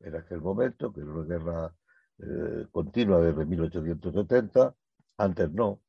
[0.00, 1.74] en aquel momento, que era una guerra
[2.70, 4.74] continua desde 1870,
[5.16, 5.80] antes no,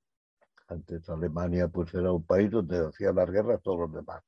[0.74, 4.24] antes Alemania pues era un país donde hacían las guerras todos los demás,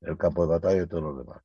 [0.00, 1.42] el campo de batalla y todos los demás.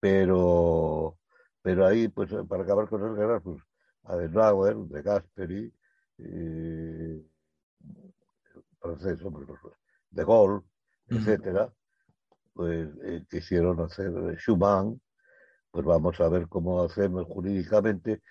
[0.00, 1.18] Pero,
[1.62, 3.60] pero ahí, pues para acabar con esas guerras, pues
[4.04, 5.72] Adenauer, de Gasperi,
[6.18, 7.26] eh,
[8.78, 9.18] francés,
[10.10, 10.64] de Gaulle,
[11.08, 11.72] etcétera,
[12.52, 15.00] pues eh, quisieron hacer Schumann,
[15.70, 18.22] pues vamos a ver cómo hacemos jurídicamente.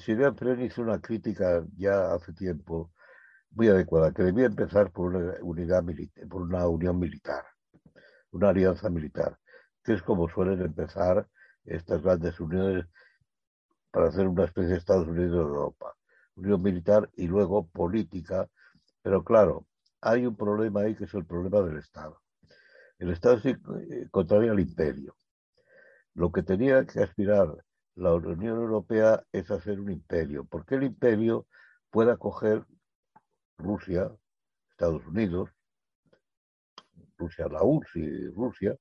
[0.00, 2.92] Silvia Fren hizo una crítica ya hace tiempo
[3.56, 7.42] muy adecuada, que debía empezar por una unidad militar, por una unión militar,
[8.30, 9.38] una alianza militar,
[9.82, 11.26] que es como suelen empezar
[11.64, 12.84] estas grandes uniones
[13.90, 15.96] para hacer una especie de Estados Unidos de Europa.
[16.34, 18.46] Unión militar y luego política,
[19.00, 19.66] pero claro,
[20.02, 22.20] hay un problema ahí que es el problema del Estado.
[22.98, 23.56] El Estado es eh,
[24.10, 25.16] contrario al imperio.
[26.12, 27.56] Lo que tenía que aspirar
[27.94, 31.46] la Unión Europea es hacer un imperio, porque el imperio
[31.90, 32.66] puede acoger
[33.58, 34.10] Rusia,
[34.70, 35.50] Estados Unidos,
[37.18, 38.76] Rusia, la URSS y Rusia,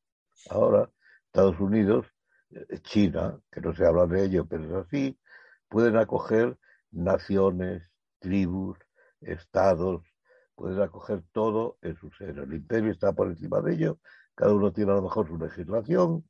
[0.50, 0.90] ahora
[1.28, 2.06] Estados Unidos,
[2.52, 5.20] eh, China, que no se habla de ello, pero es así,
[5.70, 6.58] pueden acoger
[6.92, 7.84] naciones,
[8.20, 8.78] tribus,
[9.22, 10.04] estados,
[10.56, 12.44] pueden acoger todo en su seno.
[12.44, 14.00] El imperio está por encima de ello,
[14.36, 16.26] cada uno tiene a lo mejor su legislación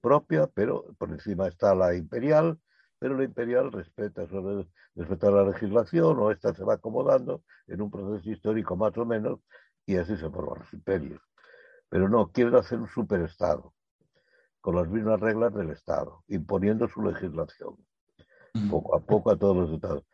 [0.00, 2.58] propia, pero por encima está la imperial,
[3.00, 4.26] pero la imperial respeta,
[4.94, 9.40] respeta la legislación o esta se va acomodando en un proceso histórico más o menos
[9.86, 11.22] y así se forman los imperios.
[11.88, 13.74] Pero no, quieren hacer un superestado
[14.60, 17.76] con las mismas reglas del Estado, imponiendo su legislación
[18.70, 20.04] poco a poco a todos los estados.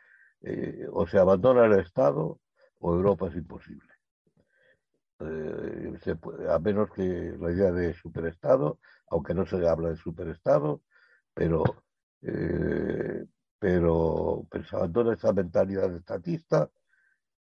[0.43, 2.39] Eh, o se abandona el Estado
[2.79, 3.93] o Europa es imposible.
[5.19, 5.99] Eh,
[6.51, 8.79] a menos que la idea de superestado,
[9.09, 10.83] aunque no se habla de superestado,
[11.35, 11.65] pero,
[12.23, 13.25] eh,
[13.59, 16.71] pero, abandona esa mentalidad estatista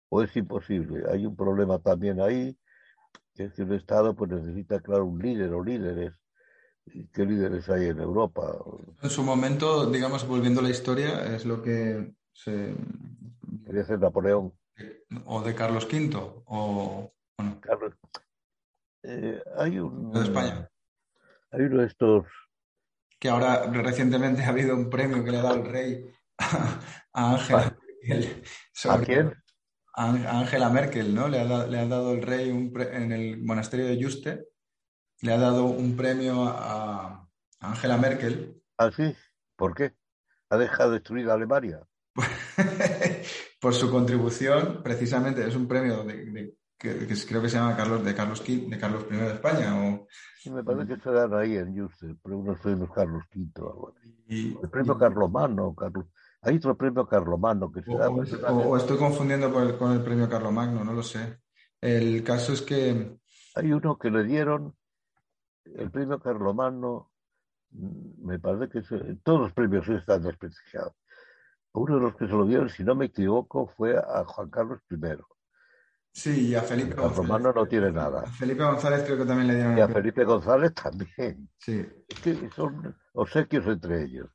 [0.09, 1.03] o es imposible.
[1.11, 2.57] Hay un problema también ahí,
[3.33, 6.13] que es que un Estado pues, necesita, claro, un líder o líderes
[7.13, 8.57] ¿Qué líderes hay en Europa?
[9.01, 12.73] En su momento, digamos, volviendo a la historia, es lo que se...
[13.65, 14.53] Quería ser Napoleón.
[15.25, 16.15] O de Carlos V,
[16.45, 17.11] o...
[17.37, 17.59] Bueno.
[17.61, 17.93] Carlos...
[19.03, 20.11] Eh, hay un...
[20.11, 20.69] De España.
[21.51, 22.25] Hay uno de estos...
[23.19, 26.05] Que ahora recientemente ha habido un premio que le ha dado el rey
[26.37, 28.43] a Ángela Merkel.
[28.89, 29.33] ¿A quién?
[29.95, 31.27] A Angela Merkel, ¿no?
[31.27, 34.49] Le ha, le ha dado el rey un en el monasterio de Juste
[35.21, 37.27] le ha dado un premio a
[37.59, 38.61] Angela Merkel.
[38.77, 39.15] ¿Ah, sí?
[39.55, 39.93] ¿Por qué?
[40.49, 41.85] ¿Ha dejado destruir a Alemania?
[43.61, 48.15] Por su contribución, precisamente, es un premio de, que, creo que se llama Carlos de
[48.15, 49.77] Carlos de Carlos I de España.
[49.77, 50.07] O...
[50.39, 53.93] Sí, me parece que se ahí en Juste, pero unos premios Carlos V o algo
[53.95, 54.57] así.
[54.61, 56.05] el premio Carlomagno, Carlos.
[56.41, 58.09] Hay otro premio Carlomagno que se da.
[58.09, 61.39] O, estoy confundiendo con el premio Carlomagno, no lo sé.
[61.81, 63.19] El caso es que.
[63.55, 64.73] Hay uno que le dieron
[65.65, 67.11] el premio Carlomagno,
[67.71, 68.81] mm, me parece que
[69.21, 70.93] todos los premios están desprestigiados.
[71.73, 74.79] Uno de los que se lo dieron, si no me equivoco, fue a Juan Carlos
[74.89, 74.95] I.
[76.11, 77.17] Sí, y a Felipe González.
[77.17, 78.21] Romano no tiene nada.
[78.21, 79.77] A Felipe González creo que también le dieron.
[79.77, 81.49] Y a Felipe González también.
[81.57, 81.85] Sí.
[82.07, 84.29] Es que son obsequios entre ellos.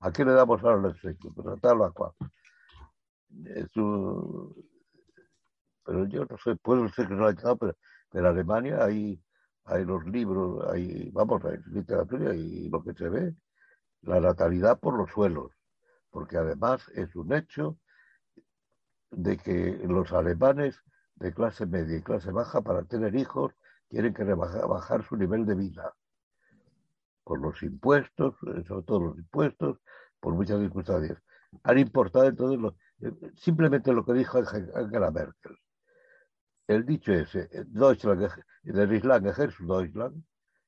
[0.00, 1.32] ¿A qué le damos ahora el obsequio?
[1.34, 2.12] Pues a tal o a cual.
[5.84, 7.76] Pero yo no sé, puedo ser que no lo haya pero,
[8.10, 9.22] pero en Alemania hay
[9.68, 13.34] hay los libros, hay, vamos, hay literatura y lo que se ve,
[14.02, 15.52] la natalidad por los suelos,
[16.10, 17.78] porque además es un hecho
[19.10, 20.82] de que los alemanes
[21.18, 23.52] de clase media y clase baja para tener hijos
[23.88, 25.94] tienen que bajar su nivel de vida
[27.24, 28.34] por los impuestos,
[28.66, 29.78] sobre todo los impuestos,
[30.20, 31.18] por muchas circunstancias.
[31.62, 32.58] Han importado entonces
[33.36, 35.56] simplemente lo que dijo Angela Merkel
[36.68, 38.30] el dicho ese, Deutschland,
[38.62, 40.22] del Islam Deutschland,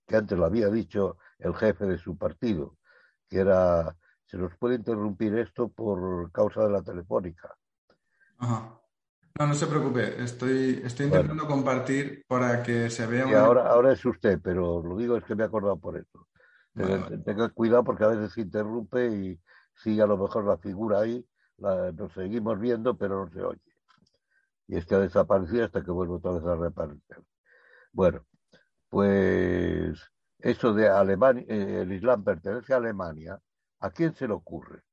[0.06, 2.78] que antes lo había dicho el jefe de su partido,
[3.28, 3.94] que era,
[4.24, 7.54] se nos puede interrumpir esto por causa de la telefónica.
[8.38, 8.79] Ajá.
[9.38, 13.24] No, no se preocupe, estoy, estoy intentando compartir para que se vea.
[13.42, 16.26] Ahora, ahora es usted, pero lo digo es que me he acordado por eso.
[17.24, 19.40] Tenga cuidado porque a veces se interrumpe y
[19.74, 21.24] sigue a lo mejor la figura ahí,
[21.56, 23.70] la, nos seguimos viendo, pero no se oye
[24.70, 27.18] y es que ha desaparecido hasta que vuelve otra vez a reaparecer.
[27.92, 28.24] Bueno,
[28.88, 29.98] pues
[30.38, 33.40] eso de Alemania, eh, el Islam pertenece a Alemania,
[33.80, 34.84] ¿a quién se le ocurre?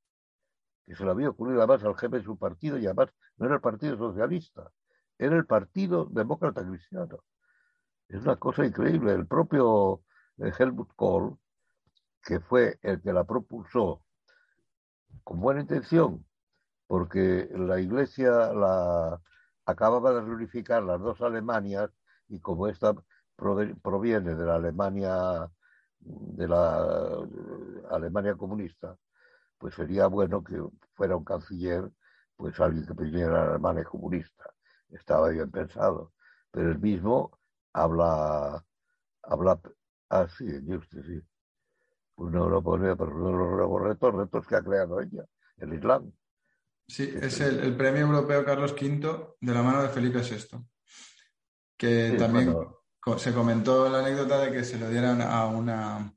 [0.87, 3.55] Que se le había ocurrido además al jefe de su partido y además no era
[3.55, 4.71] el Partido Socialista,
[5.19, 7.19] era el Partido Demócrata Cristiano.
[8.07, 9.13] Es una cosa increíble.
[9.13, 10.01] El propio
[10.37, 11.37] eh, Helmut Kohl,
[12.23, 14.01] que fue el que la propulsó
[15.23, 16.25] con buena intención,
[16.87, 19.21] porque la iglesia, la,
[19.65, 21.91] acababa de reunificar las dos Alemanias
[22.29, 22.95] y como esta
[23.35, 25.51] proviene de la Alemania
[25.99, 27.27] de la
[27.91, 28.97] Alemania comunista,
[29.57, 30.61] pues sería bueno que
[30.93, 31.89] fuera un canciller,
[32.35, 34.53] pues alguien que viniera la Alemania comunista.
[34.89, 36.13] Estaba bien pensado.
[36.51, 37.37] Pero el mismo
[37.73, 38.63] habla,
[39.23, 39.59] habla
[40.09, 41.21] así, ah, sí.
[42.15, 45.23] Pues una Europa unida, pero uno de los retos, retos que ha creado ella,
[45.57, 46.11] el Islam.
[46.87, 50.65] Sí, es el, premio europeo Carlos V de la mano de Felipe VI.
[51.75, 52.55] Que también
[53.17, 56.16] se comentó la anécdota de que se lo dieran a una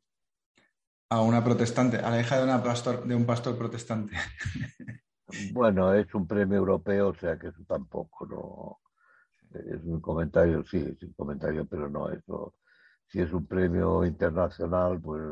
[1.10, 4.16] a una protestante, a la hija de, una pastor, de un pastor protestante.
[5.52, 8.80] Bueno, es un premio europeo, o sea que eso tampoco no
[9.54, 12.54] es un comentario, sí, es un comentario, pero no eso.
[13.08, 15.22] Si es un premio internacional, pues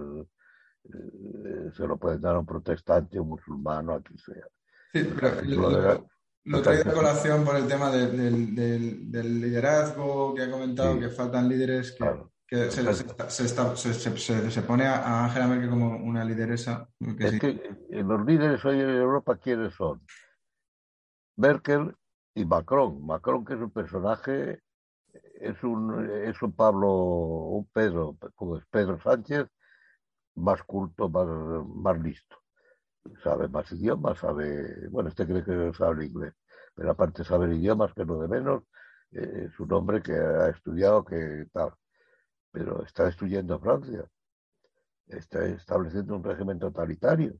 [0.85, 4.47] eh, se lo pueden dar a un protestante, un musulmano, a quien sea.
[4.93, 6.09] Sí, pero lo,
[6.45, 11.93] lo, traigo a colación por el tema del, liderazgo que ha comentado, que faltan líderes
[11.93, 12.05] que,
[12.51, 16.89] se, se, pone a Angela Merkel como una lideresa.
[17.19, 20.01] es que los líderes hoy en Europa, ¿quiénes son?
[21.37, 21.95] Merkel
[22.35, 23.05] y Macron.
[23.05, 24.63] Macron, que es un personaje,
[25.41, 29.47] es un, es un Pablo, un Pedro, como es Pedro Sánchez,
[30.37, 31.27] más culto, más,
[31.67, 32.37] más listo.
[33.23, 36.35] Sabe más idiomas, sabe, bueno, este cree que sabe inglés,
[36.75, 38.65] pero aparte sabe idiomas, que no de menos,
[39.13, 41.73] eh, es un hombre que ha estudiado, que tal,
[42.59, 44.05] pero está destruyendo Francia,
[45.07, 47.39] está estableciendo un régimen totalitario.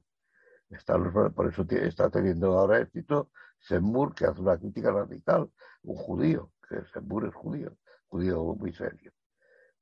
[0.71, 0.97] Está,
[1.35, 5.51] por eso está teniendo ahora éxito Sembur, que hace una crítica radical,
[5.83, 9.11] un judío, que Sembur es judío, judío muy serio.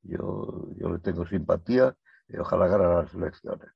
[0.00, 1.94] Yo, yo le tengo simpatía
[2.28, 3.68] y ojalá gane las elecciones.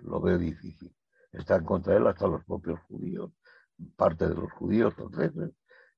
[0.00, 0.94] Lo veo difícil.
[1.32, 3.32] Están contra él hasta los propios judíos,
[3.96, 5.52] parte de los judíos franceses,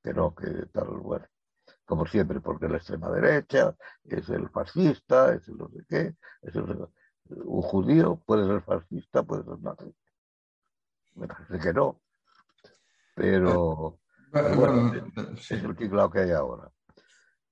[0.04, 1.26] que no, que tal, bueno,
[1.91, 3.74] como siempre, porque la extrema derecha
[4.05, 9.43] es el fascista, es el no sé qué, es un judío puede ser fascista, puede
[9.43, 9.93] ser nazi.
[11.16, 12.01] Me parece que no,
[13.16, 13.99] pero
[14.30, 14.93] bueno,
[15.36, 16.70] es el teclado que hay ahora.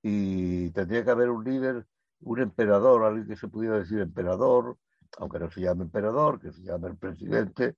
[0.03, 1.85] Y tendría que haber un líder,
[2.21, 4.79] un emperador, alguien que se pudiera decir emperador,
[5.19, 7.75] aunque no se llame emperador, que se llame el presidente,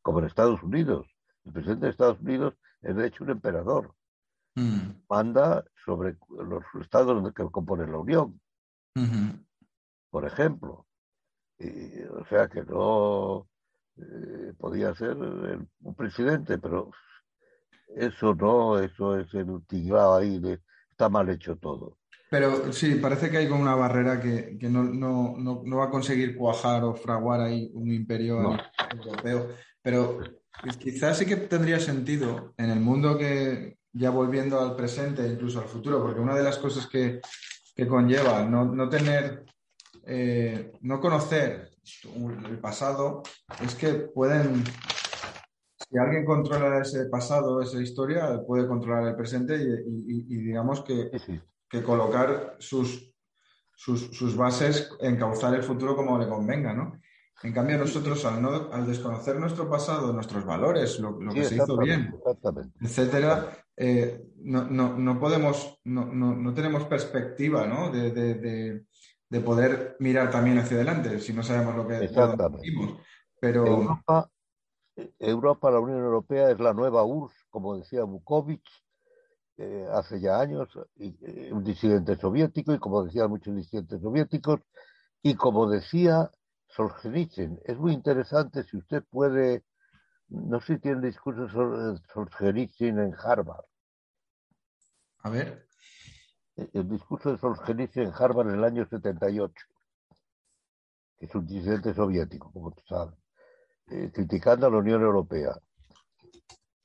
[0.00, 1.06] como en Estados Unidos.
[1.44, 3.94] El presidente de Estados Unidos es de hecho un emperador.
[4.54, 5.02] Mm.
[5.08, 8.40] Manda sobre los estados que componen la Unión,
[10.10, 10.86] por ejemplo.
[11.58, 13.48] o sea que no
[13.96, 16.90] eh, podía ser un presidente, pero
[17.96, 21.98] eso no, eso es el tinglado ahí, de, está mal hecho todo.
[22.30, 26.94] Pero sí, parece que hay como una barrera que, no, va a conseguir cuajar o
[26.94, 28.56] fraguar ahí un imperio
[28.90, 29.48] europeo.
[29.82, 30.20] Pero
[30.78, 35.68] quizás sí que tendría sentido en el mundo que, ya volviendo al presente, incluso al
[35.68, 37.20] futuro, porque una de las cosas que,
[37.88, 39.44] conlleva no, tener,
[40.06, 41.70] eh, no conocer
[42.04, 43.22] el pasado
[43.60, 44.62] es que pueden
[45.92, 51.10] si alguien controla ese pasado, esa historia, puede controlar el presente y, digamos que,
[51.68, 53.12] que colocar sus,
[53.74, 56.98] sus, bases, encauzar el futuro como le convenga, ¿no?
[57.42, 61.76] En cambio, nosotros, al, no, al desconocer nuestro pasado, nuestros valores, lo, que se hizo
[61.76, 62.14] bien,
[62.80, 67.90] etcétera, eh, no, no, podemos, no, tenemos perspectiva ¿no?
[67.90, 68.12] de,
[69.28, 73.00] de, poder mirar también hacia adelante si no sabemos lo que hicimos.
[73.40, 73.66] Pero...
[73.66, 74.30] Europa,
[75.18, 78.62] Europa, la Unión Europea es la nueva URSS, como decía Bukovic
[79.56, 80.68] eh, hace ya años,
[80.98, 84.60] eh, un disidente soviético, y como decían muchos disidentes soviéticos,
[85.22, 86.30] y como decía
[86.74, 89.64] Solzhenitsyn, es muy interesante si usted puede,
[90.28, 93.64] no sé si tiene discurso sobre Solzhenitsyn en Harvard.
[95.18, 95.66] A ver.
[96.56, 99.54] El discurso de Solzhenitsyn en Harvard en el año 78,
[101.18, 103.18] que es un disidente soviético, como tú sabes.
[103.88, 105.52] Eh, criticando a la Unión Europea.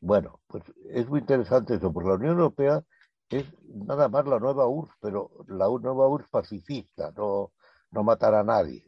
[0.02, 2.84] Bueno, pues es muy interesante eso, porque la Unión Europea
[3.30, 7.52] es nada más la nueva URSS, pero la nueva URSS pacifista, no,
[7.92, 8.86] no matará a nadie,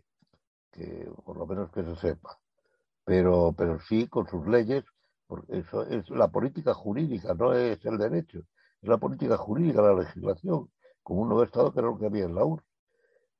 [0.72, 2.39] que por lo menos que se sepa.
[3.05, 4.84] Pero, pero sí con sus leyes,
[5.28, 8.39] porque eso es la política jurídica, no es el derecho,
[8.82, 10.70] es la política jurídica, la legislación,
[11.03, 12.65] como un nuevo Estado que era lo que había en la URSS.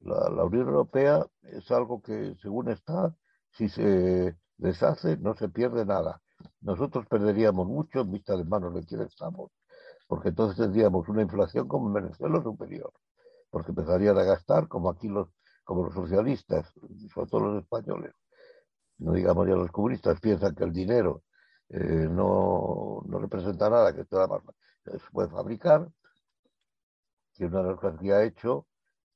[0.02, 3.16] La, la Unión Europea es algo que, según está,
[3.52, 6.22] si se deshace, no se pierde nada.
[6.62, 9.52] Nosotros perderíamos mucho en vista de manos de quien estamos,
[10.08, 12.92] porque entonces tendríamos una inflación como en Venezuela superior,
[13.50, 15.28] porque empezarían a gastar como aquí los,
[15.70, 16.74] como los socialistas,
[17.14, 18.12] sobre todo los españoles,
[18.98, 21.22] no digamos ya los comunistas, piensan que el dinero
[21.70, 24.42] eh, no, no, representa nada, que toda más
[24.84, 25.88] se puede fabricar,
[27.36, 28.66] que una de las cosas que ha hecho,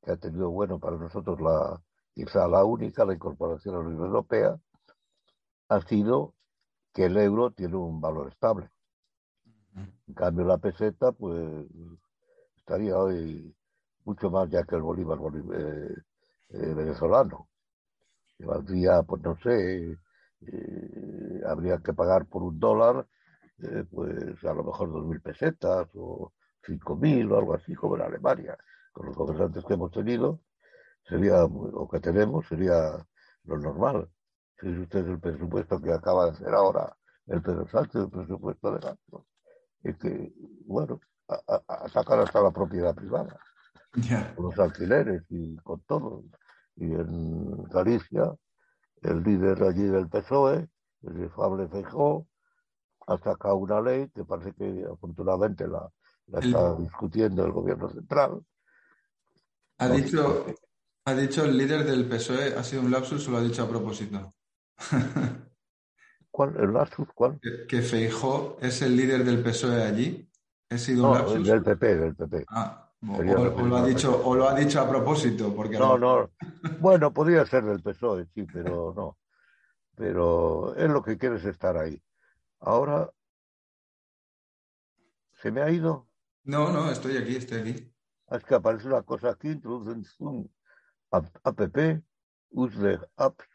[0.03, 1.81] que ha tenido bueno para nosotros la,
[2.13, 4.55] quizá la única, la incorporación a la Unión Europea,
[5.69, 6.35] ha sido
[6.93, 8.69] que el euro tiene un valor estable.
[9.75, 11.65] En cambio, la peseta, pues,
[12.57, 13.55] estaría hoy
[14.05, 15.17] mucho más ya que el bolívar,
[15.55, 15.95] eh,
[16.49, 17.49] eh, venezolano.
[18.39, 19.97] valdría, pues no sé,
[20.41, 23.07] eh, habría que pagar por un dólar,
[23.59, 26.33] eh, pues a lo mejor dos mil pesetas o
[26.65, 28.57] cinco mil o algo así, como en Alemania.
[28.91, 30.41] Con los gobernantes que hemos tenido,
[31.07, 32.75] sería, o que tenemos, sería
[33.45, 34.09] lo normal.
[34.59, 36.95] Si usted el presupuesto que acaba de hacer ahora
[37.27, 39.25] el Pedro Sánchez, el presupuesto de gasto,
[39.83, 40.33] es que,
[40.65, 40.99] bueno,
[41.67, 43.39] atacar hasta la propiedad privada,
[44.35, 46.23] con los alquileres y con todo.
[46.75, 48.33] Y en Galicia,
[49.01, 50.67] el líder allí del PSOE,
[51.03, 52.27] el Fable Feijó,
[53.07, 55.89] ha sacado una ley que parece que afortunadamente la,
[56.39, 58.41] está discutiendo el gobierno central.
[59.77, 60.45] Ha dicho,
[61.05, 63.69] ha dicho el líder del PSOE, ¿ha sido un lapsus o lo ha dicho a
[63.69, 64.33] propósito?
[66.31, 66.55] ¿Cuál?
[66.57, 67.07] ¿El lapsus?
[67.13, 67.39] ¿Cuál?
[67.67, 70.29] Que, Feijó es el líder del PSOE allí.
[70.69, 71.45] ¿Ha sido un lapsus?
[71.45, 72.45] Del PP, del PP.
[72.47, 75.53] Ah, o, lo ha dicho, o lo ha dicho a propósito.
[75.55, 76.31] Porque no, no.
[76.79, 79.17] Bueno, podría ser del PSOE, sí, pero no.
[79.95, 82.01] Pero es lo que quieres estar ahí.
[82.59, 83.11] Ahora,
[85.41, 86.07] ¿se me ha ido?
[86.45, 87.93] No, no, estoy aquí, estoy aquí.
[88.27, 90.47] Ah, es que aparece una cosa aquí, introducen Zoom,
[91.11, 91.25] app,
[92.51, 93.45] use the apps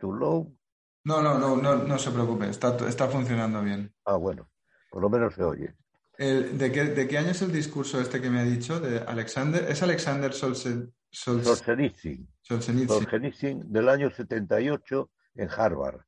[0.00, 0.56] to low.
[1.04, 3.94] No, no, no, no, no se preocupe, está, está funcionando bien.
[4.04, 4.48] Ah, bueno,
[4.90, 5.76] por lo menos se oye.
[6.18, 9.64] ¿De, qué, ¿De qué año es el discurso este que me ha dicho de Alexander?
[9.68, 10.92] ¿Es Alexander Solzhenitsyn?
[11.10, 12.28] Solzhenitsyn.
[12.42, 16.00] Solzhenitsyn del año 78 en Harvard.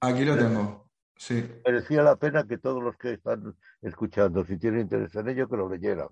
[0.00, 1.44] Aquí lo tengo, sí.
[1.64, 5.56] Merecía la pena que todos los que están escuchando, si tienen interés en ello, que
[5.56, 6.08] lo leyeran.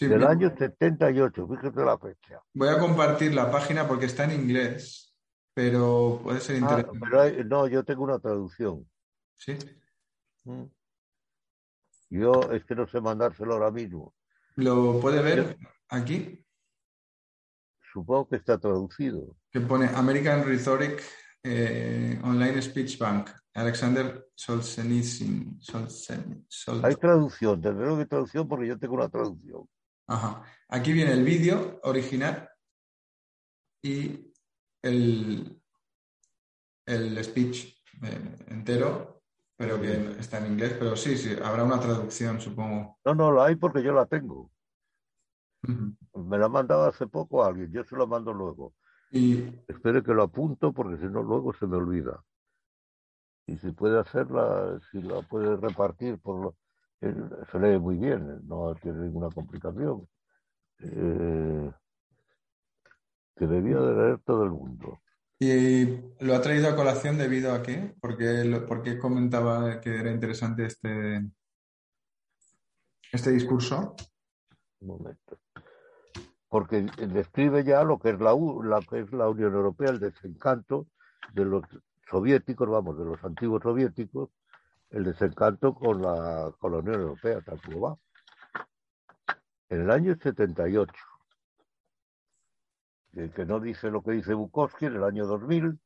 [0.00, 2.40] del año 78, fíjate la fecha.
[2.54, 5.14] Voy a compartir la página porque está en inglés,
[5.52, 7.44] pero puede ser ah, interesante.
[7.44, 8.88] no, yo tengo una traducción.
[9.36, 9.58] Sí.
[10.44, 10.64] Mm.
[12.12, 14.14] Yo es que no sé mandárselo ahora mismo.
[14.56, 15.56] ¿Lo puede ver
[15.88, 16.44] aquí?
[17.90, 19.34] Supongo que está traducido.
[19.50, 21.02] Que pone American Rhetoric
[21.42, 23.30] eh, Online Speech Bank.
[23.54, 25.58] Alexander Solzhenitsyn.
[26.82, 29.66] Hay traducción, luego que traducción porque yo tengo una traducción.
[30.06, 30.42] Ajá.
[30.68, 32.46] Aquí viene el vídeo original
[33.82, 34.32] y
[34.82, 35.62] el,
[36.86, 39.21] el speech eh, entero
[39.56, 42.98] pero que está en inglés, pero sí, sí, habrá una traducción, supongo.
[43.04, 44.50] No, no, la hay porque yo la tengo.
[46.14, 48.74] Me la ha mandado hace poco alguien, yo se la mando luego.
[49.10, 49.44] Y...
[49.68, 52.24] Espere que lo apunto porque si no luego se me olvida.
[53.46, 56.56] Y si puede hacerla, si la puede repartir, por lo...
[57.00, 60.08] se lee muy bien, no tiene ninguna complicación.
[60.78, 61.70] Eh,
[63.36, 65.01] que debía de leer todo el mundo.
[65.44, 67.96] ¿Y lo ha traído a colación debido a qué?
[68.00, 71.20] ¿Por qué, comentaba que era interesante este,
[73.10, 73.96] este discurso?
[74.78, 75.40] Un momento.
[76.48, 80.86] Porque describe ya lo que es la, la, que es la Unión Europea, el desencanto
[81.32, 81.64] de los
[82.08, 84.30] soviéticos, vamos, de los antiguos soviéticos,
[84.90, 87.96] el desencanto con la, con la Unión Europea, tal como va.
[89.70, 90.92] En el año 78,
[93.12, 95.78] que no dice lo que dice Bukowski en el año 2000,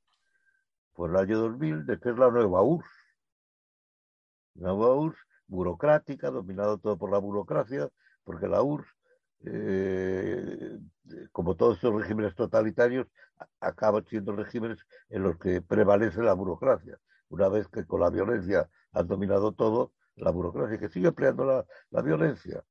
[0.94, 2.88] por el año 2000, de que es la nueva URSS.
[4.54, 5.18] La nueva URSS
[5.48, 7.88] burocrática, dominado todo por la burocracia,
[8.24, 8.88] porque la URSS,
[9.44, 10.78] eh,
[11.32, 13.06] como todos estos regímenes totalitarios,
[13.60, 16.98] acaban siendo regímenes en los que prevalece la burocracia.
[17.28, 21.66] Una vez que con la violencia han dominado todo, la burocracia, que sigue empleando la,
[21.90, 22.64] la violencia.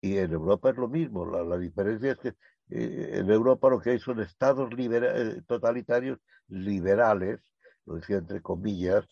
[0.00, 1.26] Y en Europa es lo mismo.
[1.26, 2.34] La, la diferencia es que
[2.68, 7.40] eh, en Europa lo que hay son estados eh, totalitarios liberales,
[7.84, 9.04] lo decía entre comillas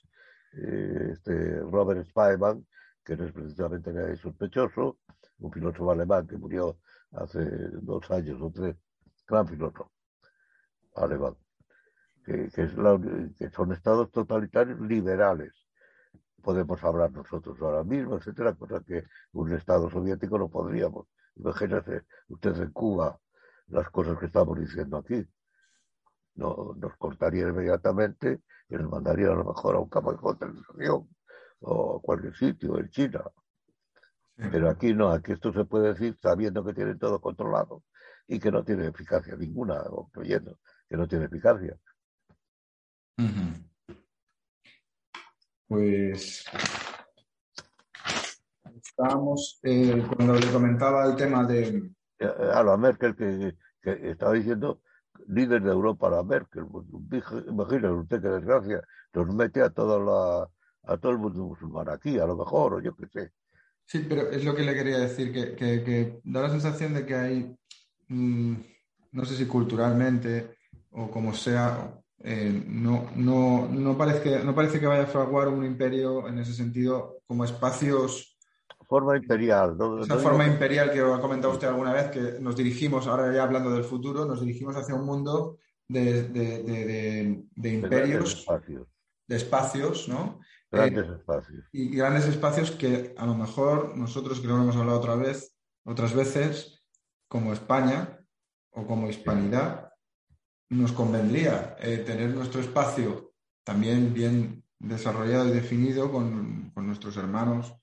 [0.55, 2.67] eh, este Robert Speidman,
[3.05, 4.99] que no es precisamente nadie sospechoso,
[5.39, 6.79] un filósofo alemán que murió
[7.13, 7.45] hace
[7.83, 8.77] dos años o tres,
[9.27, 9.93] gran filósofo
[10.97, 11.37] alemán,
[12.25, 15.53] que, que son estados totalitarios liberales.
[16.43, 21.07] Podemos hablar nosotros ahora mismo, etcétera, cosa que un estado soviético no podríamos.
[21.37, 23.19] Imagínese usted en Cuba
[23.69, 25.27] las cosas que estamos diciendo aquí.
[26.37, 31.09] No, nos cortaría inmediatamente y nos mandaría a lo mejor a un campo de concentración
[31.61, 33.23] o a cualquier sitio en China.
[34.37, 37.85] Pero aquí no, aquí esto se puede decir sabiendo que tienen todo controlado
[38.27, 40.59] y que no tiene eficacia ninguna, o creyendo
[40.89, 41.79] que no tiene eficacia.
[45.69, 46.45] Pues
[48.83, 51.91] estábamos, eh, cuando le comentaba el tema de,
[52.25, 54.81] a la Merkel que, estaba diciendo
[55.29, 56.67] líder de Europa, la Merkel.
[56.67, 56.87] Pues,
[57.49, 60.49] imagínese usted qué desgracia, nos mete a toda la,
[60.93, 63.33] a todo el mundo musulmán aquí, a lo mejor, o yo qué sé.
[63.87, 67.15] Sí, pero es lo que le quería decir, que, que, da la sensación de que
[67.15, 67.57] hay,
[68.09, 68.55] mm,
[69.13, 70.57] no sé si culturalmente
[70.91, 75.65] o como sea, eh, no, no, no, parece, no parece que vaya a fraguar un
[75.65, 78.34] imperio en ese sentido como espacios
[78.87, 79.77] forma imperial.
[80.03, 83.71] Esa forma imperial que ha comentado usted alguna vez, que nos dirigimos, ahora ya hablando
[83.71, 85.59] del futuro, nos dirigimos hacia un mundo
[85.89, 88.47] de, imperios,
[89.27, 90.41] de espacios, ¿no?
[90.71, 91.65] Grandes eh, espacios.
[91.73, 96.15] Y, grandes espacios que a lo mejor nosotros, que lo hemos hablado otra vez, otras
[96.15, 96.83] veces,
[97.29, 98.19] como España
[98.71, 99.93] o como hispanidad,
[100.71, 103.33] nos convendría eh, tener nuestro espacio
[103.63, 107.75] también bien desarrollado y definido con, con nuestros hermanos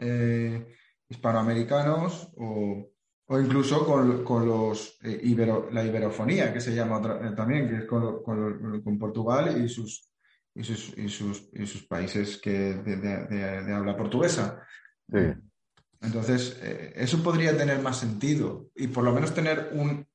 [0.00, 0.76] eh,
[1.08, 2.90] hispanoamericanos o,
[3.30, 9.62] incluso con, los, eh, la iberofonía, que se llama eh, también, que es con, Portugal
[9.62, 10.12] y sus,
[10.54, 14.66] y sus, y sus, países que de, habla portuguesa.
[16.00, 16.58] Entonces,
[16.94, 20.06] eso podría tener más sentido y por lo menos tener, un,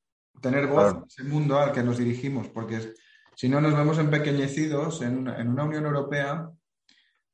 [0.42, 2.94] tener voz en ese mundo al que nos dirigimos, porque
[3.34, 6.50] si no nos vemos empequeñecidos en en una Unión Europea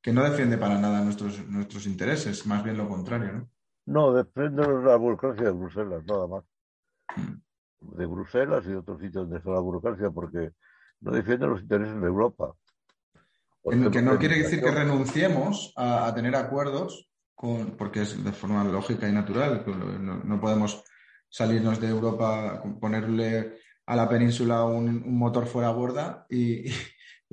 [0.03, 3.51] que no defiende para nada nuestros, nuestros intereses, más bien lo contrario, ¿no?
[3.87, 6.45] No, defiende la burocracia de Bruselas, nada más.
[7.17, 7.97] Mm.
[7.97, 10.51] De Bruselas y de otros sitios donde está la burocracia, porque
[11.01, 12.53] no defiende los intereses de Europa.
[13.65, 19.09] que no quiere decir que renunciemos a, tener acuerdos, con, porque es de forma lógica
[19.09, 19.65] y natural.
[20.25, 20.85] No, podemos
[21.29, 26.67] salirnos de Europa, ponerle a la península un, un motor fuera borda y,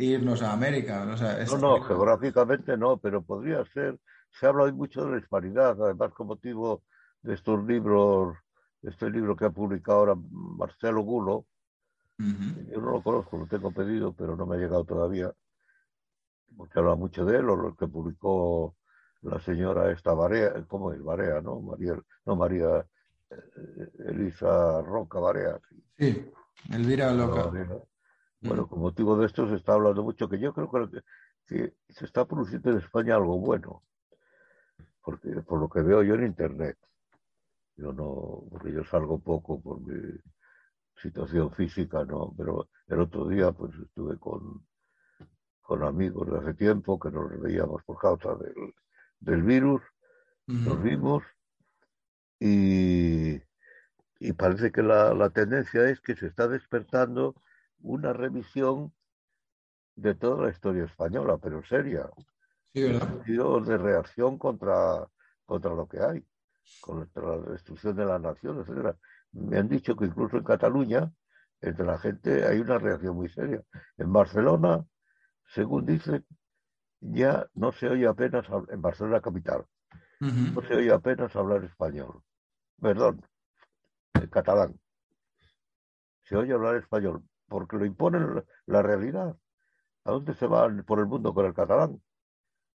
[0.05, 1.05] irnos a América.
[1.05, 3.99] No, no, geográficamente no, pero podría ser.
[4.31, 6.83] Se habla hoy mucho de la hispanidad, además con motivo
[7.21, 8.37] de estos libros,
[8.81, 11.45] este libro que ha publicado ahora Marcelo Gulo.
[12.17, 15.31] Yo no lo conozco, lo tengo pedido, pero no me ha llegado todavía.
[16.57, 18.75] Porque habla mucho de él, o lo que publicó
[19.21, 21.01] la señora esta Barea, ¿cómo es?
[21.01, 21.61] Barea, ¿no?
[21.61, 21.93] María,
[22.25, 22.85] no, María
[23.29, 25.59] eh, Elisa Roca Barea.
[25.97, 26.29] Sí,
[26.71, 27.51] Elvira Loca.
[28.41, 31.01] Bueno, con motivo de esto se está hablando mucho, que yo creo que,
[31.45, 33.83] que se está produciendo en España algo bueno,
[35.03, 36.77] porque por lo que veo yo en Internet,
[37.75, 40.17] yo no, porque yo salgo poco por mi
[41.01, 42.33] situación física, ¿no?
[42.37, 44.65] Pero el otro día pues estuve con,
[45.61, 48.73] con amigos de hace tiempo que nos veíamos por causa del,
[49.19, 49.81] del virus,
[50.47, 51.23] nos vimos
[52.39, 53.35] y,
[54.19, 57.35] y parece que la, la tendencia es que se está despertando
[57.81, 58.93] una revisión
[59.95, 62.09] de toda la historia española, pero seria.
[62.73, 63.65] Sí, ¿verdad?
[63.65, 65.07] de reacción contra,
[65.45, 66.25] contra lo que hay,
[66.79, 68.95] contra la destrucción de la nación, etc.
[69.31, 71.11] Me han dicho que incluso en Cataluña,
[71.61, 73.61] entre la gente, hay una reacción muy seria.
[73.97, 74.85] En Barcelona,
[75.53, 76.25] según dicen,
[77.01, 79.65] ya no se oye apenas, en Barcelona capital,
[80.19, 82.21] no se oye apenas hablar español.
[82.79, 83.21] Perdón,
[84.29, 84.79] catalán.
[86.23, 89.35] Se oye hablar español porque lo impone la realidad.
[90.05, 92.01] ¿A dónde se va por el mundo con el catalán?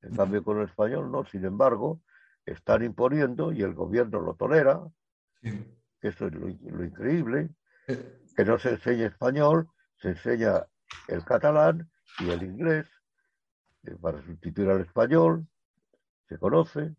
[0.01, 1.25] En cambio, con el español no.
[1.25, 2.01] Sin embargo,
[2.45, 4.81] están imponiendo y el gobierno lo tolera.
[6.01, 7.49] Eso es lo, increíble.
[7.87, 8.17] Eh.
[8.35, 9.67] Que no se enseña español,
[9.97, 10.65] se enseña
[11.07, 12.87] el catalán y el inglés
[13.83, 15.45] eh, para sustituir al español.
[16.27, 16.95] Se conoce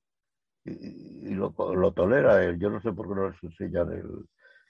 [0.65, 1.53] y, lo,
[1.93, 2.59] tolera él.
[2.59, 3.89] Yo no sé por qué no les enseñan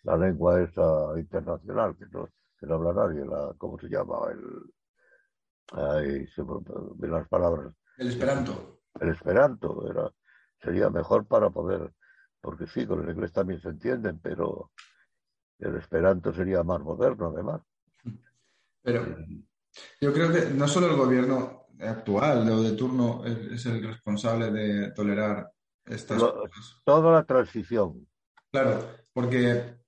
[0.05, 2.29] la lengua esa internacional, que no,
[2.63, 4.19] que no habla nadie, la, ¿cómo se llama?
[4.31, 4.73] El,
[5.73, 7.75] ay, se me las palabras.
[7.99, 8.83] El esperanto.
[9.01, 10.09] El esperanto era,
[10.63, 11.93] sería mejor para poder,
[12.41, 14.71] porque sí, con el inglés también se entienden, pero
[15.59, 17.63] el esperanto sería más moderno además.
[18.81, 19.07] Pero
[20.01, 24.93] yo creo que no solo el gobierno actual o de turno es el responsable de
[24.93, 25.51] tolerar
[25.85, 26.81] estas cosas.
[26.85, 28.07] Toda la transición.
[28.53, 29.82] Claro, porque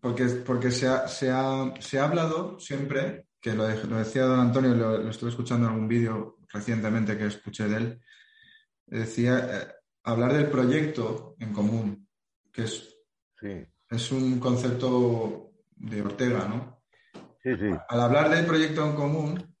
[0.00, 4.74] porque, porque se, ha, se, ha, se ha hablado siempre, que lo, decía don Antonio,
[4.74, 8.00] lo, estuve escuchando en algún vídeo recientemente que escuché de él,
[8.86, 9.74] decía eh,
[10.04, 12.08] hablar del proyecto en común,
[12.52, 12.96] que es,
[13.88, 16.82] es un concepto de Ortega, ¿no?
[17.42, 17.70] Sí, sí.
[17.88, 19.56] Al hablar del proyecto en común,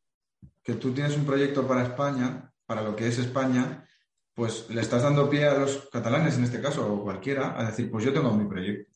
[0.62, 3.86] que tú tienes un proyecto para España, para lo que es España,
[4.34, 7.90] pues le estás dando pie a los catalanes, en este caso, o cualquiera, a decir,
[7.90, 8.89] pues yo tengo mi proyecto.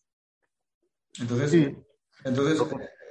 [1.20, 1.72] Entonces,
[2.24, 2.60] entonces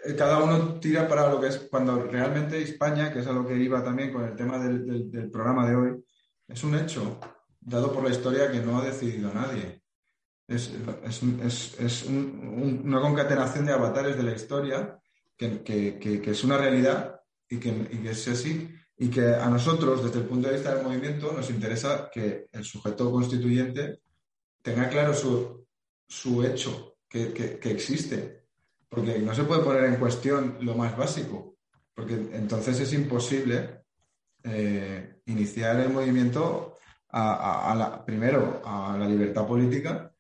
[0.06, 3.48] eh, cada uno tira para lo que es cuando realmente España, que es a lo
[3.48, 6.04] que iba también con el tema del, programa de hoy,
[6.48, 7.20] es un hecho
[7.60, 9.82] dado por la historia que no ha decidido nadie.
[10.46, 10.72] Es,
[12.08, 15.00] una concatenación de avatares de la historia
[15.38, 18.70] que, es una realidad y que, es así.
[18.98, 22.64] Y que a nosotros, desde el punto de vista del movimiento, nos interesa que el
[22.64, 24.02] sujeto constituyente
[24.62, 25.66] tenga claro su,
[26.08, 28.44] su hecho que, existe.
[28.90, 31.58] Porque no se puede poner en cuestión lo más básico,
[31.94, 33.84] porque entonces es imposible
[34.44, 36.78] eh, iniciar el movimiento
[37.10, 40.12] a, la, primero a la libertad política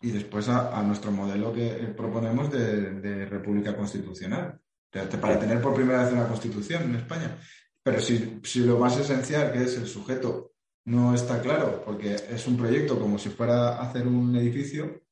[0.00, 4.58] y después a, nuestro modelo que proponemos de, república constitucional,
[4.90, 7.36] para tener por primera vez una constitución en España.
[7.82, 10.52] Pero si, si lo más esencial, que es el sujeto,
[10.86, 15.02] no está claro, porque es un proyecto como si fuera hacer un edificio,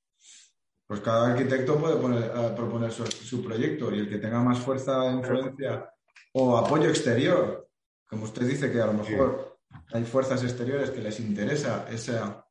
[0.88, 5.92] pues cada arquitecto puede eh, proponer su, proyecto y el que tenga más fuerza, influencia
[6.32, 7.68] o apoyo exterior,
[8.06, 9.58] como usted dice que a lo mejor
[9.92, 12.42] hay fuerzas exteriores que les interesa esa,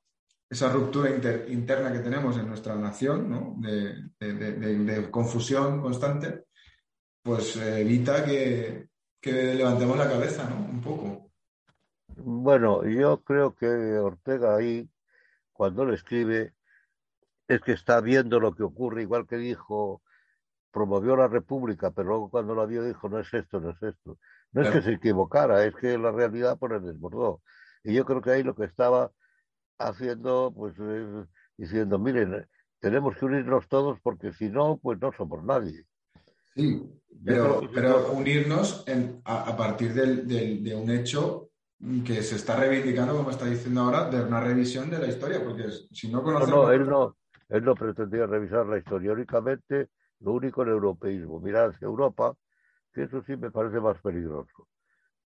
[0.48, 3.56] esa ruptura interna que tenemos en nuestra nación, ¿no?
[3.58, 6.46] de, confusión constante,
[7.24, 10.58] pues eh, evita que, que levantemos la cabeza, ¿no?
[10.58, 11.32] Un poco.
[12.18, 14.88] Bueno, yo creo que Ortega ahí,
[15.52, 16.54] cuando le escribe,
[17.48, 20.02] es que está viendo lo que ocurre, igual que dijo,
[20.72, 24.18] promovió la República, pero luego cuando la vio dijo, no es esto, no es esto.
[24.52, 27.41] No es que se equivocara, es que la realidad por el desbordó.
[27.84, 29.12] Y yo creo que ahí lo que estaba
[29.78, 30.74] haciendo, pues
[31.58, 32.48] diciendo, miren,
[32.80, 35.86] tenemos que unirnos todos porque si no, pues no somos nadie.
[36.56, 36.82] Sí,
[37.24, 37.62] pero,
[38.12, 38.86] unirnos
[39.26, 41.48] a, partir de un hecho
[42.06, 45.70] que se está reivindicando, como está diciendo ahora, de una revisión de la historia, porque
[45.91, 46.66] si no conocemos...
[46.66, 47.16] No, él no,
[47.50, 49.89] él no pretendía revisar la historia, únicamente
[50.20, 52.36] lo único el europeísmo, mirar hacia Europa,
[52.93, 54.68] que eso sí me parece más peligroso,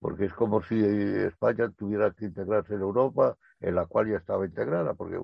[0.00, 4.46] porque es como si España tuviera que integrarse en Europa, en la cual ya estaba
[4.46, 5.18] integrada, porque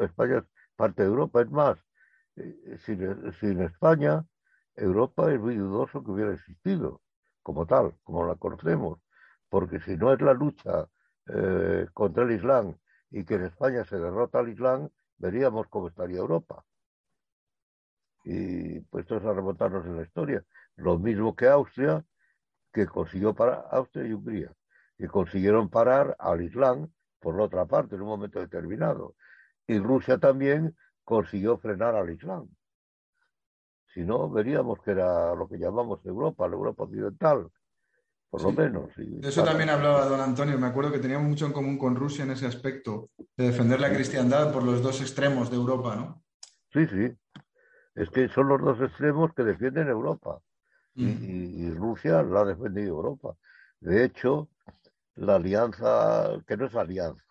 [0.00, 0.44] España es
[0.76, 1.78] parte de Europa, es más,
[2.36, 4.24] eh, sin, sin España,
[4.76, 7.00] Europa es muy dudoso que hubiera existido
[7.42, 8.98] como tal, como la conocemos
[9.54, 10.88] porque si no es la lucha
[11.28, 12.76] eh, contra el Islam
[13.12, 14.88] y que en España se derrota al Islam,
[15.18, 16.64] veríamos cómo estaría Europa.
[18.24, 20.44] Y puestos a remontarnos en la historia,
[20.76, 22.04] lo mismo que Austria,
[22.72, 24.52] que consiguió parar, Austria y Hungría,
[24.96, 26.90] que consiguieron parar al Islam
[27.20, 29.14] por la otra parte en un momento determinado.
[29.66, 32.48] Y Rusia también consiguió frenar al Islam.
[33.92, 37.50] Si no, veríamos que era lo que llamamos Europa, la Europa occidental,
[38.34, 38.90] por lo menos.
[38.96, 40.58] de eso también hablaba don Antonio.
[40.58, 43.94] Me acuerdo que teníamos mucho en común con Rusia en ese aspecto, de defender la
[43.94, 46.24] cristiandad por los dos extremos de Europa, ¿no?
[46.72, 47.16] Sí, sí.
[47.94, 50.40] Es que son los dos extremos que defienden Europa.
[50.96, 51.76] Y, mm.
[51.76, 53.36] Rusia la ha defendido Europa.
[53.78, 54.48] De hecho,
[55.14, 57.22] la alianza, que no es alianza,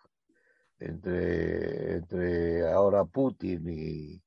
[0.78, 4.22] entre, entre ahora Putin y,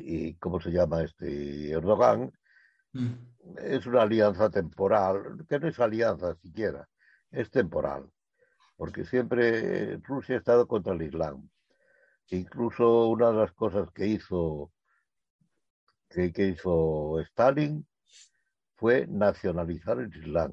[0.00, 1.70] y ¿cómo se llama este?
[1.70, 2.30] Erdogan,
[2.92, 3.30] mm.
[3.58, 6.88] Es una alianza temporal, que no es alianza siquiera,
[7.30, 8.10] es temporal,
[8.76, 11.48] porque siempre Rusia ha estado contra el Islam.
[12.28, 14.72] Incluso una de las cosas que hizo,
[16.08, 17.86] que, hizo Stalin
[18.76, 20.52] fue nacionalizar el Islam,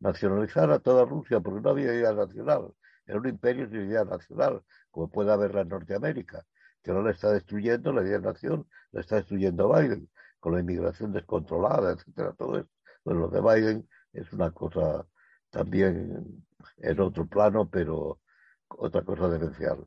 [0.00, 2.74] nacionalizar a toda Rusia, porque no había idea nacional,
[3.06, 6.44] era un imperio sin idea nacional, como puede haberla en Norteamérica,
[6.82, 10.08] que no la está destruyendo la idea de nación, la está destruyendo Biden
[10.42, 12.72] con la inmigración descontrolada, etcétera, todo esto.
[13.04, 15.06] Bueno, lo de Biden es una cosa
[15.50, 16.44] también
[16.78, 18.20] en otro plano, pero
[18.68, 19.86] otra cosa demencial.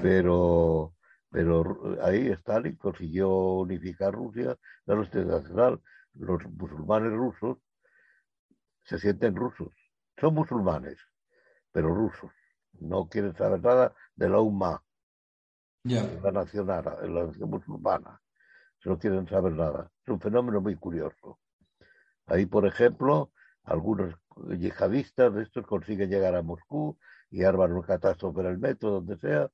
[0.00, 0.94] Pero,
[1.30, 4.56] pero ahí Stalin consiguió unificar Rusia,
[4.86, 5.82] la nacional.
[6.14, 7.58] Los musulmanes rusos
[8.82, 9.74] se sienten rusos.
[10.18, 10.96] Son musulmanes,
[11.70, 12.32] pero rusos.
[12.80, 14.82] No quieren saber nada de la UMA,
[15.84, 16.82] la nacional,
[17.12, 18.22] la nación musulmana
[18.84, 19.90] no quieren saber nada.
[20.02, 21.40] Es un fenómeno muy curioso.
[22.26, 23.32] Ahí, por ejemplo,
[23.64, 24.14] algunos
[24.58, 26.98] yihadistas de estos consiguen llegar a Moscú
[27.30, 29.50] y arman un catástrofe en el metro, donde sea,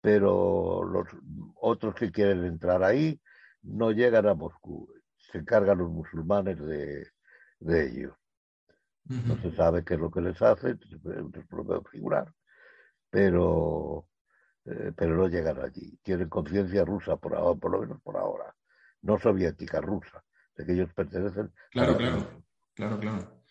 [0.00, 1.08] pero los
[1.56, 3.20] otros que quieren entrar ahí
[3.62, 4.88] no llegan a Moscú.
[5.16, 7.06] Se encargan los musulmanes de,
[7.60, 8.14] de ellos.
[9.04, 12.32] No se sabe qué es lo que les hace, se puede figurar,
[13.10, 14.06] pero
[14.66, 15.98] eh, pero no llegan allí.
[16.02, 18.54] Tienen conciencia rusa, por, ahora, por lo menos por ahora,
[19.02, 20.22] no soviética, rusa,
[20.56, 21.52] de que ellos pertenecen.
[21.70, 22.42] Claro, claro,
[22.74, 23.42] claro, claro.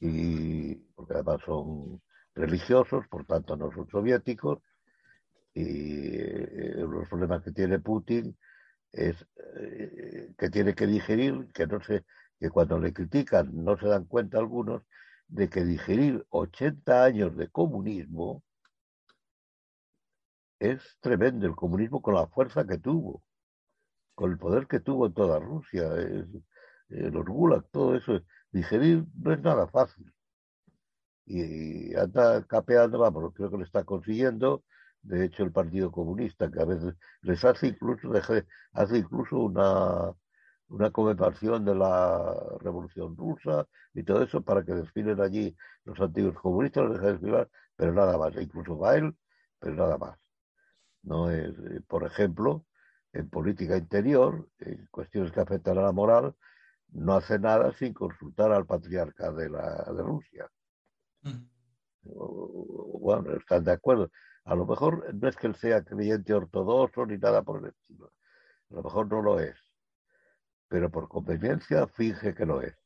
[0.00, 2.00] Y porque además son
[2.34, 4.58] religiosos, por tanto no son soviéticos,
[5.54, 8.36] y eh, los problemas que tiene Putin
[8.92, 9.16] es
[9.56, 12.04] eh, que tiene que digerir, que no sé,
[12.38, 14.82] que cuando le critican no se dan cuenta algunos
[15.28, 18.42] de que digerir 80 años de comunismo
[20.60, 23.24] es tremendo el comunismo con la fuerza que tuvo,
[24.14, 26.26] con el poder que tuvo en toda Rusia, es,
[26.88, 28.20] los gulag, todo eso.
[28.52, 30.12] Digerir no es nada fácil.
[31.26, 34.64] Y, anda capeando, vamos, creo que lo está consiguiendo.
[35.02, 38.10] De hecho, el Partido Comunista, que a veces les hace incluso,
[38.72, 40.12] hace incluso una,
[40.68, 46.36] una conmemoración de la Revolución Rusa y todo eso para que desfilen allí los antiguos
[46.36, 49.16] comunistas, los dejan desfilar, pero nada más, incluso va él,
[49.58, 50.29] pero nada más.
[51.02, 52.66] No es, eh, por ejemplo,
[53.12, 56.34] en política interior, en cuestiones que afectan a la moral,
[56.92, 60.50] no hace nada sin consultar al patriarca de, la, de Rusia.
[61.22, 61.48] Mm.
[62.02, 64.10] Bueno, están de acuerdo.
[64.44, 68.12] A lo mejor no es que él sea creyente ortodoxo ni nada por el estilo.
[68.70, 69.56] A lo mejor no lo es.
[70.68, 72.76] Pero por conveniencia finge que lo es.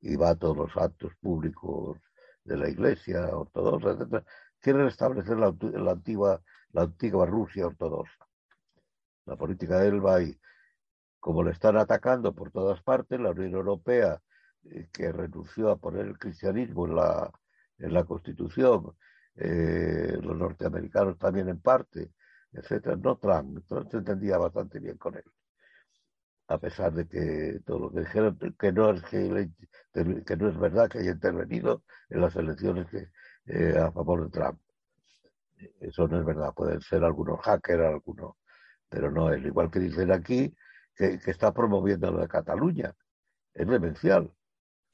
[0.00, 1.98] Y va a todos los actos públicos
[2.44, 4.24] de la iglesia ortodoxa, etc.
[4.60, 6.42] Quiere restablecer la, la, antigua,
[6.72, 8.26] la antigua Rusia ortodoxa.
[9.26, 10.38] La política de él va ahí.
[11.20, 14.20] Como le están atacando por todas partes, la Unión Europea,
[14.64, 17.30] eh, que renunció a poner el cristianismo en la,
[17.78, 18.96] en la Constitución,
[19.36, 22.12] eh, los norteamericanos también en parte,
[22.52, 22.96] etcétera.
[22.96, 25.24] No Trump, entonces se entendía bastante bien con él.
[26.48, 30.88] A pesar de que todo lo que dijeron, que no es, que no es verdad
[30.88, 32.86] que haya intervenido en las elecciones
[33.46, 34.58] eh, a favor de Trump.
[35.80, 36.52] Eso no es verdad.
[36.54, 38.36] Pueden ser algunos hackers, algunos,
[38.88, 39.44] pero no es.
[39.44, 40.54] Igual que dicen aquí
[40.94, 42.94] que, está promoviendo lo de Cataluña.
[43.54, 44.32] Es demencial.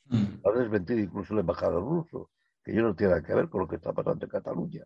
[0.07, 0.25] Mm.
[0.45, 2.31] Ha desmentido incluso el embajador ruso
[2.63, 4.85] que yo no tiene nada que ver con lo que está pasando en Cataluña.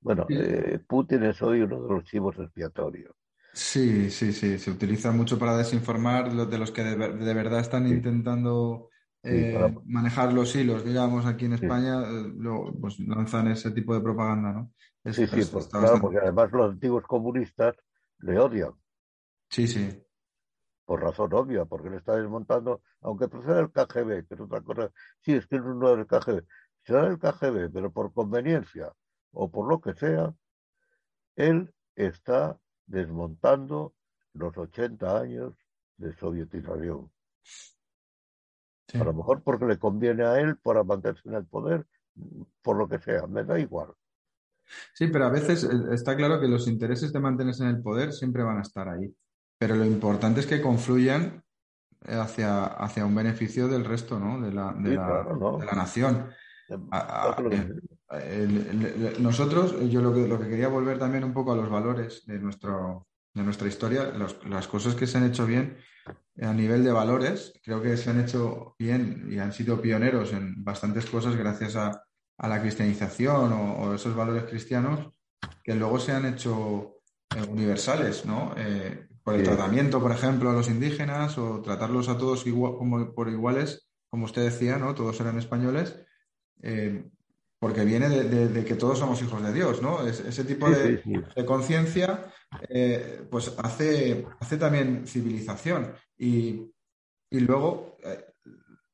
[0.00, 3.14] Bueno, eh, Putin es hoy uno de los chivos expiatorios.
[3.52, 8.90] Sí, sí, sí, se utiliza mucho para desinformar de los que de, verdad están intentando
[9.22, 12.32] eh, manejar los hilos, digamos, aquí en España, eh,
[12.80, 14.72] pues lanzan ese tipo de propaganda, ¿no?
[15.12, 17.74] sí, sí, pues, claro, porque además los antiguos comunistas
[18.18, 18.72] le odian.
[19.50, 20.04] Sí, sí.
[20.84, 24.90] Por razón obvia, porque le está desmontando, aunque proceda el KGB, que es otra cosa.
[25.20, 26.44] Sí, es que no es el KGB,
[26.82, 28.92] será el KGB, pero por conveniencia
[29.32, 30.34] o por lo que sea,
[31.36, 33.94] él está desmontando
[34.32, 35.54] los 80 años
[35.96, 37.10] de sovietización.
[38.94, 41.86] A lo mejor porque le conviene a él para mantenerse en el poder,
[42.62, 43.92] por lo que sea, me da igual.
[44.94, 48.12] Sí, pero a veces eh, está claro que los intereses de mantenerse en el poder
[48.12, 49.14] siempre van a estar ahí.
[49.58, 51.42] Pero lo importante es que confluyan
[52.06, 54.40] hacia, hacia un beneficio del resto, ¿no?
[54.40, 56.28] De la, de la nación
[59.18, 62.38] nosotros, yo lo que, lo que quería volver también un poco a los valores de,
[62.38, 64.12] nuestro, de nuestra historia,
[64.48, 65.78] las cosas que se han hecho bien
[66.40, 70.62] a nivel de valores, creo que se han hecho bien y han sido pioneros en
[70.64, 72.04] bastantes cosas gracias a,
[72.38, 75.10] la cristianización o, esos valores cristianos
[75.64, 77.00] que luego se han hecho
[77.34, 78.54] eh, universales, ¿no?
[78.56, 83.12] Eh, por el tratamiento, por ejemplo, a los indígenas o tratarlos a todos igual, como,
[83.12, 84.94] por iguales, como usted decía, ¿no?
[84.94, 86.00] Todos eran españoles
[86.62, 87.04] eh,
[87.60, 90.06] porque viene de, que todos somos hijos de Dios, ¿no?
[90.06, 91.02] ese tipo de,
[91.44, 92.32] conciencia,
[92.68, 95.92] eh, pues hace, hace también civilización.
[96.16, 96.72] Y,
[97.30, 98.24] luego, eh,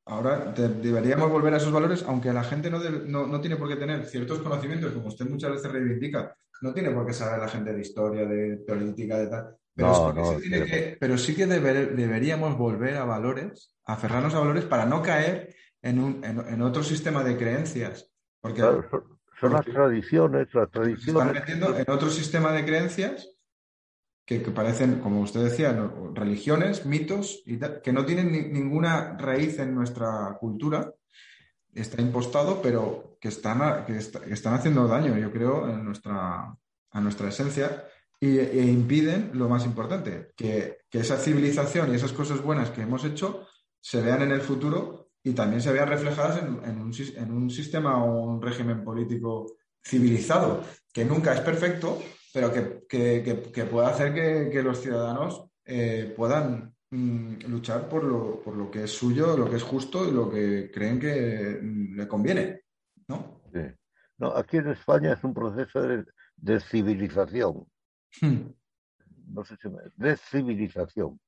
[0.07, 2.79] ahora deberíamos volver a esos valores, aunque la gente no,
[3.27, 7.07] no, tiene por qué tener ciertos conocimientos, como usted muchas veces reivindica, no tiene por
[7.07, 9.57] qué saber la gente de historia, de política, de tal.
[9.77, 16.83] Pero, sí, que, deberíamos volver a valores, aferrarnos a valores para no caer en, otro
[16.83, 18.11] sistema de creencias.
[18.41, 21.23] Porque son, las tradiciones, las tradiciones.
[21.23, 23.34] están metiendo en otro sistema de creencias
[24.25, 25.73] que, parecen, como usted decía,
[26.15, 30.93] religiones, mitos, y que no tienen ninguna raíz en nuestra cultura.
[31.75, 36.57] Está impostado, pero que están, que, están haciendo daño, yo creo, en nuestra,
[36.91, 37.85] a nuestra esencia
[38.21, 42.83] y, e impiden lo más importante, que, que esa civilización y esas cosas buenas que
[42.83, 43.47] hemos hecho
[43.81, 48.43] se vean en el futuro y también se vean reflejadas en, un, sistema o un
[48.43, 51.99] régimen político civilizado, que nunca es perfecto,
[52.35, 54.13] pero que, puede hacer
[54.51, 59.63] que, los ciudadanos eh, puedan mm, luchar por lo, que es suyo, lo que es
[59.63, 62.63] justo y lo que creen que mm, le conviene.
[63.07, 63.41] ¿no?
[64.19, 67.69] no aquí en España es un proceso de, civilización.
[68.21, 68.51] Hmm.
[69.29, 69.83] No sé si me...
[69.95, 71.21] de civilización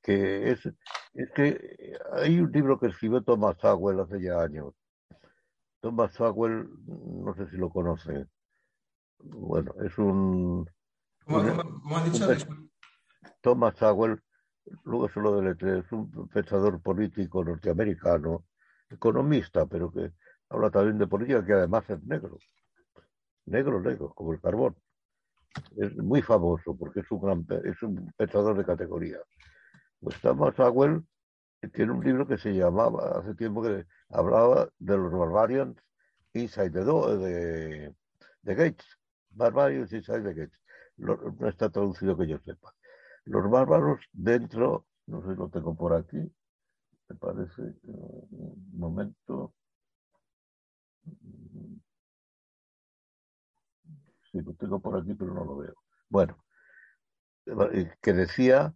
[0.00, 0.66] que es,
[1.14, 4.74] es que hay un libro que escribió Thomas Sowell hace ya años.
[5.80, 8.26] Thomas Sowell, no sé si lo conoce.
[9.18, 10.68] Bueno, es un...
[11.24, 12.28] ¿Cómo, ha dicho?
[13.40, 14.22] Thomas Sowell,
[14.84, 18.44] luego se lo deletré, es un pensador político norteamericano,
[18.90, 20.12] economista, pero que
[20.48, 22.38] habla también de política, que además es negro.
[23.46, 24.76] Negro, negro, como el carbón.
[25.76, 29.18] Es muy famoso porque es un, gran, es un pensador de categoría.
[30.00, 31.04] Pues Thomas Sowell
[31.72, 35.78] tiene un libro que se llamaba, hace tiempo que hablaba de los Barbarians
[36.32, 37.94] Inside the Door, de,
[38.42, 38.98] de Gates.
[39.34, 40.60] Barbarians Inside the Gates.
[40.96, 42.74] no está traducido que yo sepa.
[43.24, 46.18] Los bárbaros dentro No sé, lo tengo por aquí.
[47.08, 47.62] Me parece.
[47.82, 49.54] Un momento.
[54.30, 55.74] Sí, lo tengo por aquí, pero no lo veo.
[56.08, 56.36] Bueno,
[58.00, 58.74] que decía,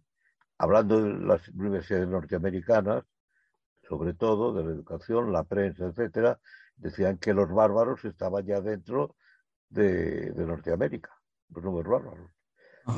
[0.57, 3.03] hablando de las universidades norteamericanas,
[3.87, 6.39] sobre todo de la educación, la prensa, etcétera,
[6.75, 9.15] decían que los bárbaros estaban ya dentro
[9.69, 11.11] de, Norteamérica,
[11.49, 12.31] los nuevos bárbaros.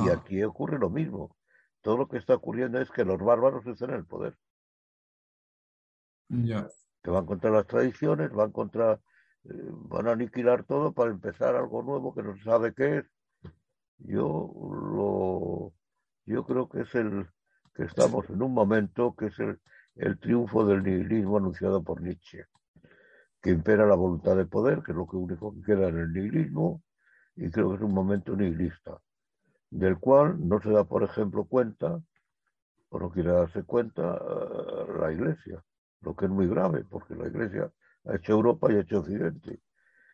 [0.05, 1.35] Y aquí ocurre lo mismo.
[1.81, 4.37] Todo lo que está ocurriendo es que los bárbaros están en el poder.
[6.29, 6.69] Ya.
[7.03, 8.99] Que van contra las tradiciones, van contra, eh,
[9.43, 13.05] van a aniquilar todo para empezar algo nuevo que no se sabe qué es.
[13.97, 14.51] Yo
[14.95, 15.73] lo,
[16.25, 17.27] yo creo que es el
[17.75, 19.59] que estamos en un momento que es el,
[19.95, 22.45] el triunfo del nihilismo anunciado por Nietzsche,
[23.41, 26.13] que impera la voluntad de poder, que es lo que único que queda en el
[26.13, 26.83] nihilismo,
[27.35, 28.99] y creo que es un momento nihilista,
[29.69, 31.99] del cual no se da, por ejemplo, cuenta,
[32.89, 35.63] o no quiere darse cuenta, eh, la Iglesia,
[36.01, 37.71] lo que es muy grave, porque la Iglesia
[38.05, 39.59] ha hecho Europa y ha hecho Occidente.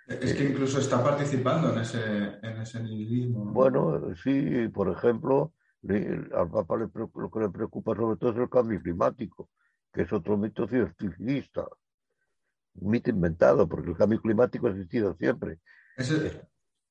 [0.08, 3.44] Es que incluso está participando en ese, en ese nihilismo.
[3.52, 5.52] Bueno, sí, por ejemplo,
[5.84, 9.49] al Papa lo que le preocupa sobre todo es el cambio climático,
[9.91, 11.78] que es otro mito científico,
[12.78, 15.60] un mito inventado, porque el cambio climático ha existido siempre.
[15.98, 16.41] Ese,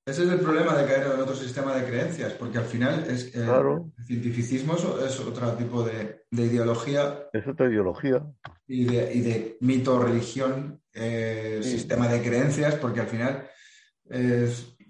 [0.06, 3.44] es el problema de caer en otro sistema de creencias, porque al final es, eh,
[3.44, 7.28] el cientificismo es, otro tipo de, ideología.
[7.32, 8.24] Es otra ideología.
[8.66, 13.48] Y de, mito, religión, eh, sistema de creencias, porque al final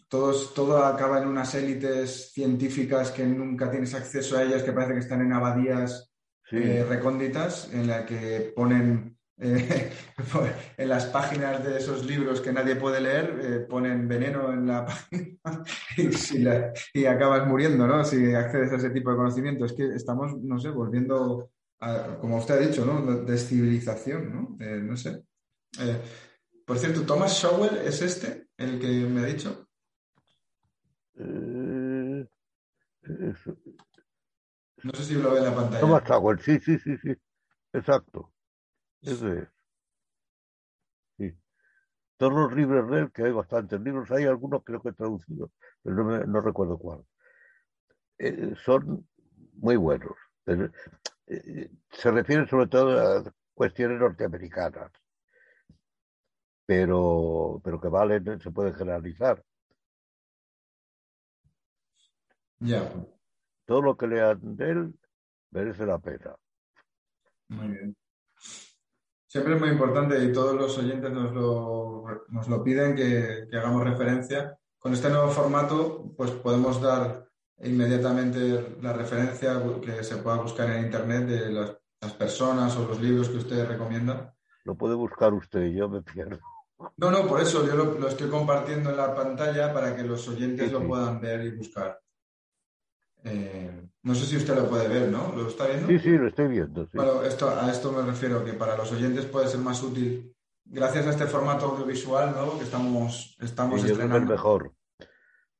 [0.09, 5.01] todo acaba en unas élites científicas que nunca tienes acceso a ellas, que parece que
[5.01, 6.13] están en abadías
[6.53, 9.93] eh, recónditas en la que ponen eh,
[10.79, 14.87] en las páginas de esos libros que nadie puede leer, eh, ponen veneno en la
[15.43, 18.05] página y, acabas muriendo, ¿no?
[18.05, 19.65] Si accedes a ese tipo de conocimiento.
[19.65, 21.51] Es que estamos, no sé, volviendo,
[21.81, 23.25] a, como usted ha dicho, ¿no?
[23.25, 24.57] Descivilización, ¿no?
[24.59, 25.23] no sé.
[26.65, 29.67] por cierto, Thomas Schauer es este, el que me ha dicho.
[34.83, 35.81] No sé si lo ve en la pantalla.
[35.81, 37.15] Thomas Howell, sí, sí, sí, sí.
[37.73, 38.33] Exacto.
[39.03, 39.49] Ese es.
[41.19, 41.39] Sí.
[42.17, 45.51] Todos los libros de él, que hay bastantes libros, hay algunos creo que he traducido,
[45.83, 47.05] pero no, no recuerdo cuál.
[48.19, 49.07] Eh, son
[49.55, 50.13] muy buenos.
[51.27, 54.93] Eh, se refieren sobre todo a cuestiones norteamericanas,
[56.65, 59.43] pero, pero que valen, se pueden generalizar.
[62.61, 62.91] Ya
[63.67, 64.95] todo lo que lean de él
[65.51, 66.37] merece la pena.
[67.49, 67.97] Muy bien.
[69.27, 73.85] Siempre es muy importante y todos los oyentes nos lo, nos lo piden que, hagamos
[73.85, 74.57] referencia.
[74.79, 77.29] Con este nuevo formato, pues podemos dar
[77.63, 81.77] inmediatamente la referencia que se pueda buscar en Internet de las,
[82.19, 84.33] personas o los libros que usted recomienda.
[84.65, 86.39] Lo puede buscar usted, yo me pierdo.
[86.99, 90.71] No, no, por eso yo lo, estoy compartiendo en la pantalla para que los oyentes
[90.71, 91.99] lo puedan ver y buscar.
[93.27, 95.33] Eh, no sé si usted lo puede ver, ¿no?
[95.35, 95.89] ¿Lo está viendo?
[95.89, 96.89] Sí, sí, lo estoy viendo.
[96.95, 100.33] Bueno, esto, a esto me refiero, que para los oyentes puede ser más útil,
[100.65, 104.33] gracias a este formato audiovisual nuevo que estamos, estamos estrenando.
[104.33, 104.73] mejor.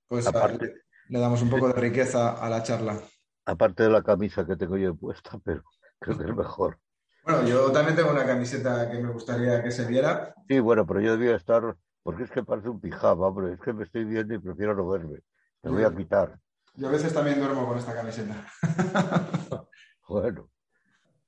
[0.07, 0.75] Pues Aparte,
[1.09, 3.01] le damos un poco de riqueza a la charla.
[3.45, 5.65] Aparte de la camisa que tengo yo puesta, pero
[5.99, 6.79] creo que es mejor.
[7.25, 10.33] Bueno, yo también tengo una camiseta que me gustaría que se viera.
[10.49, 13.73] Sí, bueno, pero yo debía estar, porque es que parece un pijama, hombre, es que
[13.73, 15.19] me estoy viendo y prefiero no verme.
[15.65, 16.39] Me voy a quitar.
[16.77, 18.47] Yo a veces también duermo con esta camiseta.
[20.09, 20.51] bueno,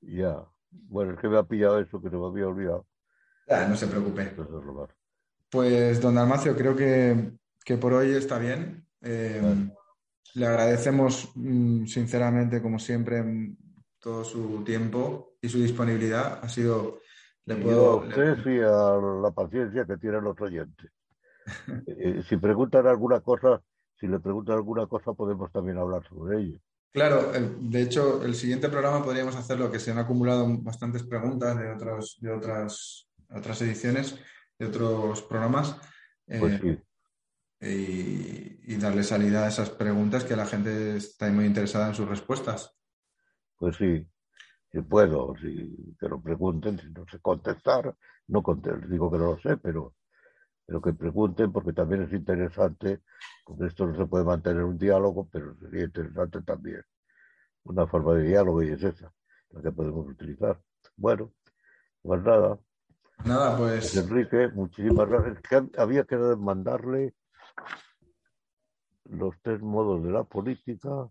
[0.01, 0.45] ya.
[0.71, 2.85] Bueno, es que me ha pillado eso que no me había olvidado.
[3.47, 4.35] No se preocupe.
[5.49, 8.85] Pues, don Dalmacio, creo que, por hoy está bien.
[9.01, 9.41] Eh,
[10.35, 13.57] le agradecemos mm, sinceramente, como siempre, mm,
[13.99, 16.39] todo su tiempo y su disponibilidad.
[16.43, 16.99] Ha sido.
[17.45, 20.91] Le puedo, a usted y a la paciencia que tienen los oyentes.
[21.87, 23.63] Eh, si preguntan alguna cosa,
[23.99, 26.59] si le preguntan alguna cosa podemos también hablar sobre ello.
[26.91, 31.71] Claro, de hecho, el siguiente programa podríamos hacerlo, que se han acumulado bastantes preguntas de,
[31.71, 34.19] otros, de otras, otras ediciones,
[34.57, 35.75] de otros programas.
[36.25, 36.79] Pues sí.
[37.61, 42.75] y, darle salida a esas preguntas que la gente está muy interesada en sus respuestas.
[43.57, 44.07] Pues sí,
[44.71, 47.93] si puedo, si que lo pregunten, si no sé contestar,
[48.27, 49.95] no contesto, digo que no lo sé, pero
[50.69, 53.01] pero que pregunten porque también es interesante,
[53.43, 56.83] con esto no se puede mantener un diálogo, pero sería interesante también
[57.63, 59.11] una forma de diálogo y es esa,
[59.49, 60.61] la que podemos utilizar.
[60.95, 61.33] Bueno,
[62.03, 62.59] pues nada.
[63.25, 63.95] Nada, pues.
[63.95, 65.39] Enrique, muchísimas gracias.
[65.75, 67.15] había que mandarle
[69.05, 71.09] los tres modos de la política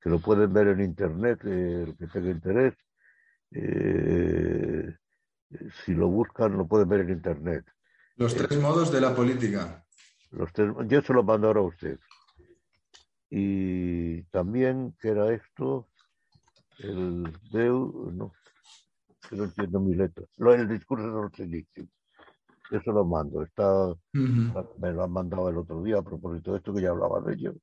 [0.00, 2.74] que lo pueden ver en internet, eh, el que tenga interés.
[3.52, 4.92] Eh,
[5.84, 7.64] si lo buscan, lo pueden ver en internet.
[8.16, 9.84] Los tres modos de la política.
[10.30, 10.50] Los
[10.86, 11.98] yo se lo mando ahora a usted.
[13.30, 15.88] Y también, que era esto?
[16.78, 18.32] El Deu, no,
[19.30, 20.24] no entiendo mi letra.
[20.38, 21.90] El discurso de Solzhenitsyn.
[22.70, 23.42] Eso lo mando.
[23.42, 27.20] Está, Me lo han mandado el otro día a propósito de esto que ya hablaba
[27.20, 27.56] de ellos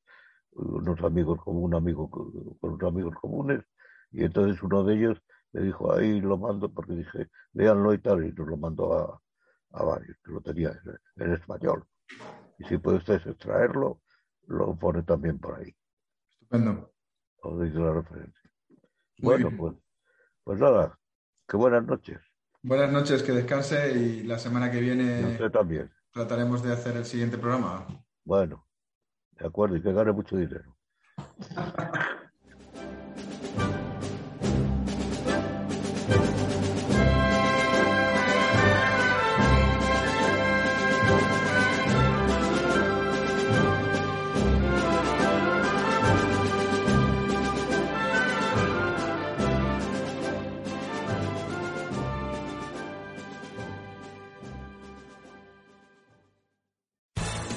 [0.54, 2.32] unos amigos como un amigo con
[2.62, 3.64] unos amigos comunes
[4.12, 5.18] y entonces uno de ellos
[5.54, 9.22] me dijo ahí lo mando porque dije léanlo y tal y nos lo mandó a,
[9.72, 10.72] a varios que lo tenía
[11.16, 11.86] en, español.
[12.58, 14.02] Y si puede usted extraerlo
[14.48, 15.76] lo pone también por ahí.
[16.32, 16.92] Estupendo.
[17.44, 18.52] Os dice la referencia.
[19.20, 19.76] Bueno pues
[20.44, 20.98] pues nada
[21.48, 22.20] que buenas noches.
[22.62, 25.92] Buenas noches que descanse y la semana que viene usted también.
[26.12, 27.86] trataremos de hacer el siguiente programa.
[28.24, 28.70] Bueno
[29.40, 30.76] de acuerdo, y que gane mucho dinero.